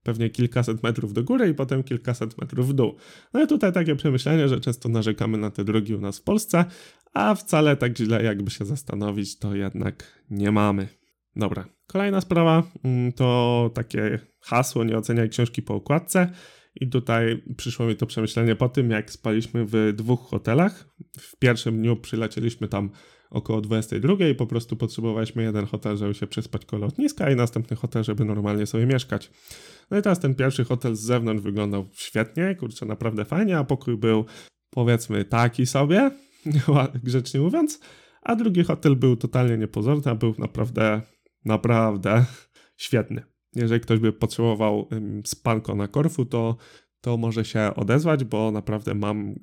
[0.03, 2.95] pewnie kilkaset metrów do góry i potem kilkaset metrów w dół.
[3.33, 6.65] No i tutaj takie przemyślenie, że często narzekamy na te drogi u nas w Polsce,
[7.13, 10.87] a wcale tak źle jakby się zastanowić, to jednak nie mamy.
[11.35, 16.29] Dobra, kolejna sprawa mm, to takie hasło nie oceniaj książki po okładce.
[16.81, 20.89] I tutaj przyszło mi to przemyślenie po tym, jak spaliśmy w dwóch hotelach.
[21.19, 22.89] W pierwszym dniu przylecieliśmy tam
[23.35, 27.75] około 22 i po prostu potrzebowaliśmy jeden hotel, żeby się przespać koło lotniska i następny
[27.75, 29.31] hotel, żeby normalnie sobie mieszkać.
[29.91, 33.97] No i teraz ten pierwszy hotel z zewnątrz wyglądał świetnie, kurczę, naprawdę fajnie, a pokój
[33.97, 34.25] był
[34.69, 36.11] powiedzmy taki sobie,
[37.03, 37.79] grzecznie mówiąc,
[38.21, 41.01] a drugi hotel był totalnie niepozorny, a był naprawdę,
[41.45, 42.25] naprawdę
[42.77, 43.23] świetny.
[43.55, 44.89] Jeżeli ktoś by potrzebował
[45.25, 46.57] spanko na Korfu, to,
[47.01, 49.35] to może się odezwać, bo naprawdę mam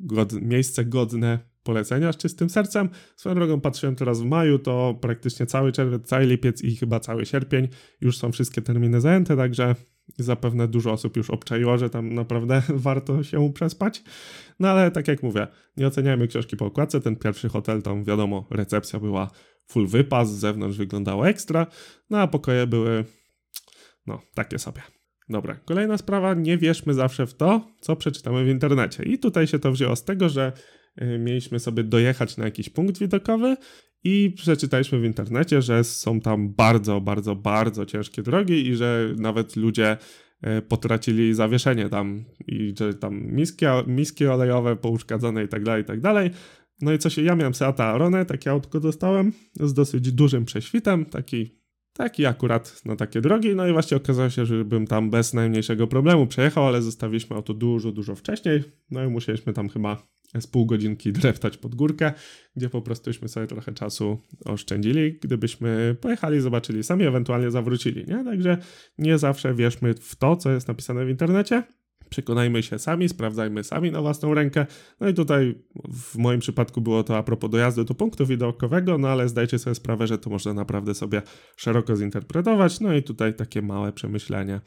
[0.42, 2.88] miejsce godne polecenia z czystym sercem.
[3.16, 7.26] Swoją drogą patrzyłem teraz w maju, to praktycznie cały czerwiec, cały lipiec i chyba cały
[7.26, 7.68] sierpień
[8.00, 9.74] już są wszystkie terminy zajęte, także
[10.18, 14.02] zapewne dużo osób już obczaiło, że tam naprawdę warto się przespać.
[14.60, 15.46] No ale tak jak mówię,
[15.76, 17.00] nie oceniajmy książki po okładce.
[17.00, 19.30] Ten pierwszy hotel, tam wiadomo, recepcja była
[19.66, 21.66] full wypas, z zewnątrz wyglądało ekstra,
[22.10, 23.04] no a pokoje były
[24.06, 24.82] no, takie sobie.
[25.28, 29.02] Dobra, kolejna sprawa, nie wierzmy zawsze w to, co przeczytamy w internecie.
[29.02, 30.52] I tutaj się to wzięło z tego, że
[31.18, 33.56] mieliśmy sobie dojechać na jakiś punkt widokowy
[34.04, 39.56] i przeczytaliśmy w internecie, że są tam bardzo, bardzo, bardzo ciężkie drogi i że nawet
[39.56, 39.96] ludzie
[40.40, 45.86] e, potracili zawieszenie tam i że tam miski, miski olejowe pouszkadzone i tak dalej, i
[45.86, 46.30] tak dalej.
[46.80, 51.04] No i co się, ja miałem Seata Aronę, takie autko dostałem z dosyć dużym prześwitem,
[51.04, 51.62] taki
[51.92, 55.86] Taki akurat na takie drogi, no i właśnie okazało się, że bym tam bez najmniejszego
[55.86, 60.02] problemu przejechał, ale zostawiliśmy auto dużo, dużo wcześniej, no i musieliśmy tam chyba
[60.40, 62.12] z pół godzinki dreptać pod górkę,
[62.56, 68.24] gdzie po prostuśmy sobie trochę czasu oszczędzili, gdybyśmy pojechali, zobaczyli sami, ewentualnie zawrócili, nie?
[68.24, 68.58] Także
[68.98, 71.62] nie zawsze wierzmy w to, co jest napisane w internecie,
[72.12, 74.66] przekonajmy się sami, sprawdzajmy sami na własną rękę.
[75.00, 75.54] No i tutaj
[75.92, 79.74] w moim przypadku było to a propos dojazdu do punktu widokowego, no ale zdajcie sobie
[79.74, 81.22] sprawę, że to można naprawdę sobie
[81.56, 82.80] szeroko zinterpretować.
[82.80, 84.60] No i tutaj takie małe przemyślenie.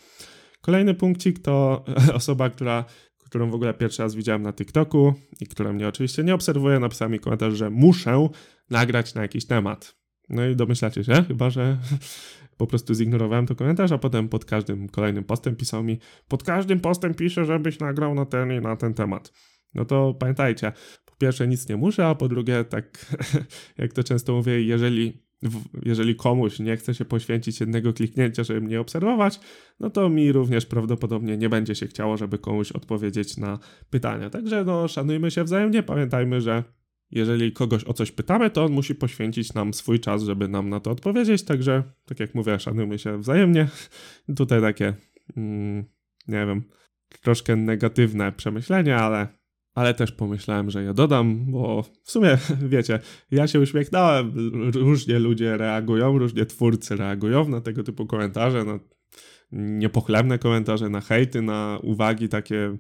[0.62, 1.86] Kolejny punkcik to
[2.20, 2.86] osoba, która
[3.36, 7.10] którą w ogóle pierwszy raz widziałem na TikToku i która mnie oczywiście nie obserwuje, napisała
[7.10, 8.30] mi komentarz, że muszę
[8.70, 9.96] nagrać na jakiś temat.
[10.30, 11.78] No i domyślacie się, chyba że
[12.58, 16.80] po prostu zignorowałem to komentarz, a potem pod każdym kolejnym postem pisał mi, pod każdym
[16.80, 19.34] postem pisze, żebyś nagrał na ten i na ten temat.
[19.74, 20.72] No to pamiętajcie,
[21.06, 23.16] po pierwsze nic nie muszę, a po drugie, tak
[23.78, 25.25] jak to często mówię, jeżeli,
[25.84, 29.40] jeżeli komuś nie chce się poświęcić jednego kliknięcia, żeby mnie obserwować,
[29.80, 33.60] no to mi również prawdopodobnie nie będzie się chciało, żeby komuś odpowiedzieć na
[33.90, 34.30] pytania.
[34.30, 36.64] Także no, szanujmy się wzajemnie, pamiętajmy, że
[37.12, 40.80] jeżeli kogoś o coś pytamy, to on musi poświęcić nam swój czas, żeby nam na
[40.80, 41.44] to odpowiedzieć.
[41.44, 43.68] Także, tak jak mówię, szanujmy się wzajemnie.
[44.38, 44.94] Tutaj takie,
[45.38, 45.86] mm,
[46.28, 46.64] nie wiem,
[47.22, 49.28] troszkę negatywne przemyślenia, ale,
[49.76, 52.38] ale też pomyślałem, że je dodam, bo w sumie,
[52.76, 53.00] wiecie,
[53.32, 54.34] ja się uśmiechnąłem,
[54.74, 58.80] różnie ludzie reagują, różnie twórcy reagują na tego typu komentarze, na
[59.52, 62.78] niepochlebne komentarze, na hejty, na uwagi takie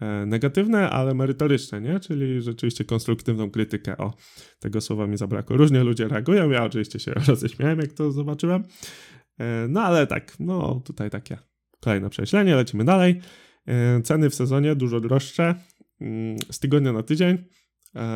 [0.00, 2.00] E, negatywne, ale merytoryczne, nie?
[2.00, 3.96] Czyli rzeczywiście konstruktywną krytykę.
[3.96, 4.12] O,
[4.58, 5.56] tego słowa mi zabrakło.
[5.56, 8.64] Różnie ludzie reagują, ja oczywiście się roześmiałem, jak to zobaczyłem.
[9.40, 11.38] E, no ale tak, no tutaj takie
[11.80, 13.20] kolejne prześlenie, lecimy dalej.
[13.66, 15.54] E, ceny w sezonie dużo droższe,
[16.50, 17.38] z tygodnia na tydzień.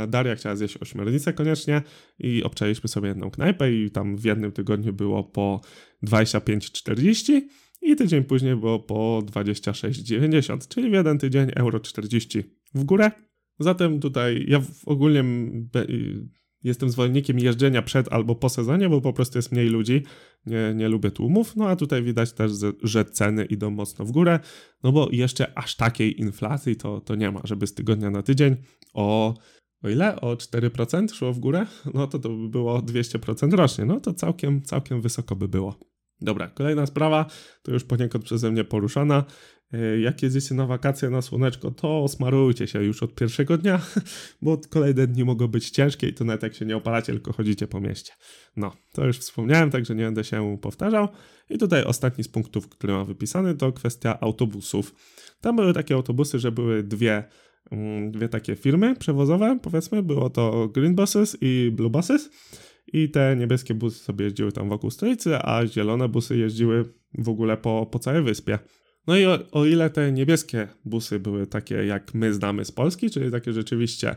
[0.09, 1.83] Daria chciała zjeść ośmiornicę koniecznie
[2.18, 5.61] i obczaliśmy sobie jedną knajpę i tam w jednym tygodniu było po
[6.07, 7.41] 25,40
[7.83, 13.11] i tydzień później było po 26,90, czyli w jeden tydzień euro 40 w górę.
[13.59, 15.24] Zatem tutaj ja ogólnie
[16.64, 20.02] jestem zwolennikiem jeżdżenia przed albo po sezonie, bo po prostu jest mniej ludzi,
[20.46, 22.52] nie, nie lubię tłumów, no a tutaj widać też,
[22.82, 24.40] że ceny idą mocno w górę,
[24.82, 28.56] no bo jeszcze aż takiej inflacji to, to nie ma, żeby z tygodnia na tydzień
[28.94, 29.34] o
[29.82, 30.20] o ile?
[30.20, 31.66] O 4% szło w górę?
[31.94, 33.84] No to to by było 200% rocznie.
[33.84, 35.78] No to całkiem, całkiem wysoko by było.
[36.20, 37.26] Dobra, kolejna sprawa,
[37.62, 39.24] to już poniekąd przeze mnie poruszana.
[39.72, 43.80] E, jak jedziecie na wakacje na słoneczko, to smarujcie się już od pierwszego dnia,
[44.42, 47.66] bo kolejne dni mogą być ciężkie i to nawet jak się nie opalacie, tylko chodzicie
[47.66, 48.12] po mieście.
[48.56, 51.08] No, to już wspomniałem, także nie będę się powtarzał.
[51.50, 54.94] I tutaj ostatni z punktów, który mam wypisany, to kwestia autobusów.
[55.40, 57.24] Tam były takie autobusy, że były dwie,
[57.70, 60.02] mm, dwie takie firmy przewozowe, powiedzmy.
[60.02, 62.30] Było to Green Buses i Blue Buses
[62.92, 66.84] i te niebieskie busy sobie jeździły tam wokół stolicy, a zielone busy jeździły
[67.18, 68.58] w ogóle po, po całej wyspie.
[69.07, 73.11] No i o, o ile te niebieskie busy były takie, jak my znamy z Polski,
[73.11, 74.16] czyli takie rzeczywiście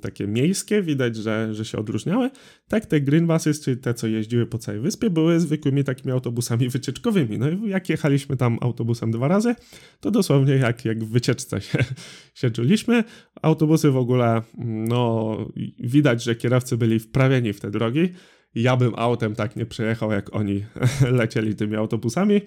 [0.00, 2.30] takie miejskie, widać, że, że się odróżniały.
[2.68, 6.68] Tak, te green buses, czyli te, co jeździły po całej wyspie, były zwykłymi takimi autobusami
[6.68, 7.38] wycieczkowymi.
[7.38, 9.54] No i jak jechaliśmy tam autobusem dwa razy,
[10.00, 11.78] to dosłownie jak, jak w wycieczce się,
[12.40, 13.04] się czuliśmy.
[13.42, 15.36] Autobusy w ogóle, no
[15.78, 18.08] widać, że kierowcy byli wprawieni w te drogi.
[18.54, 20.64] Ja bym autem tak nie przejechał, jak oni
[21.20, 22.40] lecieli tymi autobusami.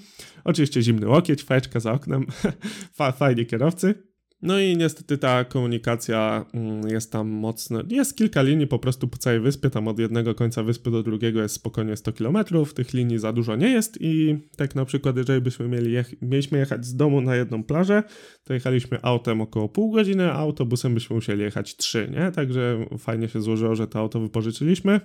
[0.43, 2.25] Oczywiście zimny łokieć, fajeczka za oknem,
[3.19, 4.13] fajni kierowcy.
[4.43, 7.81] No i niestety ta komunikacja mm, jest tam mocno.
[7.89, 9.69] Jest kilka linii po prostu po całej wyspie.
[9.69, 12.37] Tam od jednego końca wyspy do drugiego jest spokojnie 100 km.
[12.75, 13.97] Tych linii za dużo nie jest.
[14.01, 18.03] I tak na przykład, jeżeli byśmy mieli jech mieliśmy jechać z domu na jedną plażę,
[18.43, 22.31] to jechaliśmy autem około pół godziny, a autobusem byśmy musieli jechać 3, nie?
[22.31, 24.99] Także fajnie się złożyło, że to auto wypożyczyliśmy.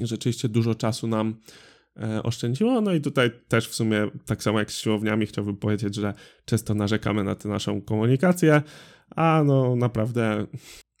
[0.00, 1.34] Rzeczywiście dużo czasu nam
[2.02, 2.80] E, oszczędziło.
[2.80, 6.14] No i tutaj też w sumie, tak samo jak z siłowniami, chciałbym powiedzieć, że
[6.44, 8.62] często narzekamy na tę naszą komunikację,
[9.16, 10.46] a no naprawdę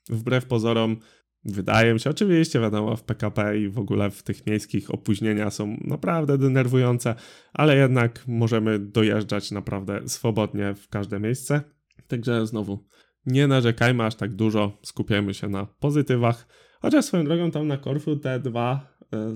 [0.08, 0.96] wbrew pozorom
[1.44, 5.76] wydaje mi się, oczywiście wiadomo, w PKP i w ogóle w tych miejskich opóźnienia są
[5.80, 7.14] naprawdę denerwujące,
[7.52, 11.62] ale jednak możemy dojeżdżać naprawdę swobodnie w każde miejsce.
[12.08, 12.84] Także znowu,
[13.26, 16.46] nie narzekajmy aż tak dużo, skupiajmy się na pozytywach.
[16.84, 19.34] Chociaż swoją drogą tam na Korfu te dwa e,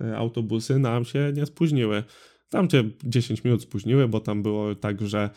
[0.00, 2.04] E, autobusy nam się nie spóźniły.
[2.50, 5.30] Tam cię 10 minut spóźniły, bo tam było tak, że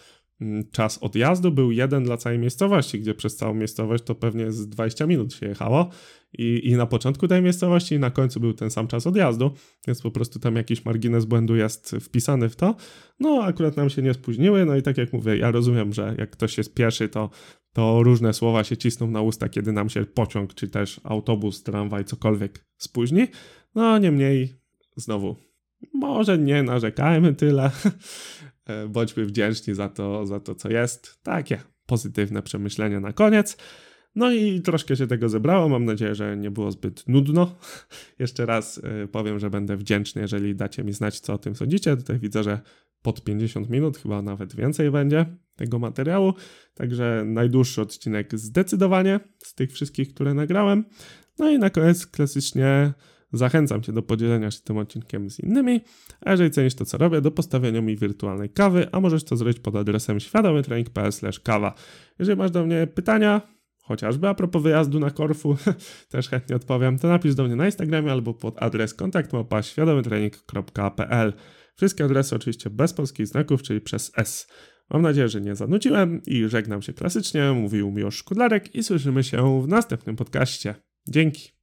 [0.72, 5.08] czas odjazdu był jeden dla całej miejscowości, gdzie przez całą miejscowość to pewnie z 20
[5.08, 5.90] minut się jechało
[6.34, 9.52] i, i na początku tej miejscowości i na końcu był ten sam czas odjazdu,
[9.88, 12.76] więc po prostu tam jakiś margines błędu jest wpisany w to.
[13.20, 16.30] No akurat nam się nie spóźniły, no i tak jak mówię, ja rozumiem, że jak
[16.30, 17.30] ktoś się spieszy, to,
[17.74, 22.06] to różne słowa się cisną na usta, kiedy nam się pociąg, czy też autobus, tramwaj,
[22.06, 23.28] cokolwiek spóźni.
[23.76, 24.56] No niemniej,
[24.96, 25.36] znowu,
[25.94, 27.72] może nie narzekajmy tyle,
[28.90, 31.20] bądźmy wdzięczni za to, za to, co jest.
[31.24, 33.58] Takie pozytywne przemyślenia na koniec.
[34.16, 35.70] No i troszkę się tego zebrało.
[35.70, 37.56] Mam nadzieję, że nie było zbyt nudno.
[38.20, 41.98] Jeszcze raz y, powiem, że będę wdzięczny, jeżeli dacie mi znać, co o tym sądzicie.
[41.98, 42.62] Tutaj widzę, że
[43.02, 46.34] pod 50 minut, chyba nawet więcej będzie tego materiału.
[46.74, 50.86] Także najdłuższy odcinek zdecydowanie z tych wszystkich, które nagrałem.
[51.40, 52.94] No i na koniec klasycznie
[53.34, 55.82] zachęcam Cię do podzielenia się tym odcinkiem z innymi,
[56.22, 59.60] a jeżeli cenisz to, co robię, do postawienia mi wirtualnej kawy, a możesz to zrobić
[59.60, 61.12] pod adresem świadomytrening.pl
[61.44, 61.74] kawa.
[62.20, 63.42] Jeżeli masz do mnie pytania,
[63.82, 65.58] chociażby a propos wyjazdu na Korfu,
[66.10, 71.34] też chętnie odpowiem, to napisz do mnie na Instagramie albo pod adres kontakt świadomytrening.pl.
[71.76, 74.48] Wszystkie adresy oczywiście bez polskich znaków, czyli przez S.
[74.90, 77.52] Mam nadzieję, że nie zanudziłem i żegnam się klasycznie.
[77.52, 80.76] Mówił Miłosz Szkudlarek i słyszymy się w następnym podcaście.
[81.08, 81.61] Dzięki.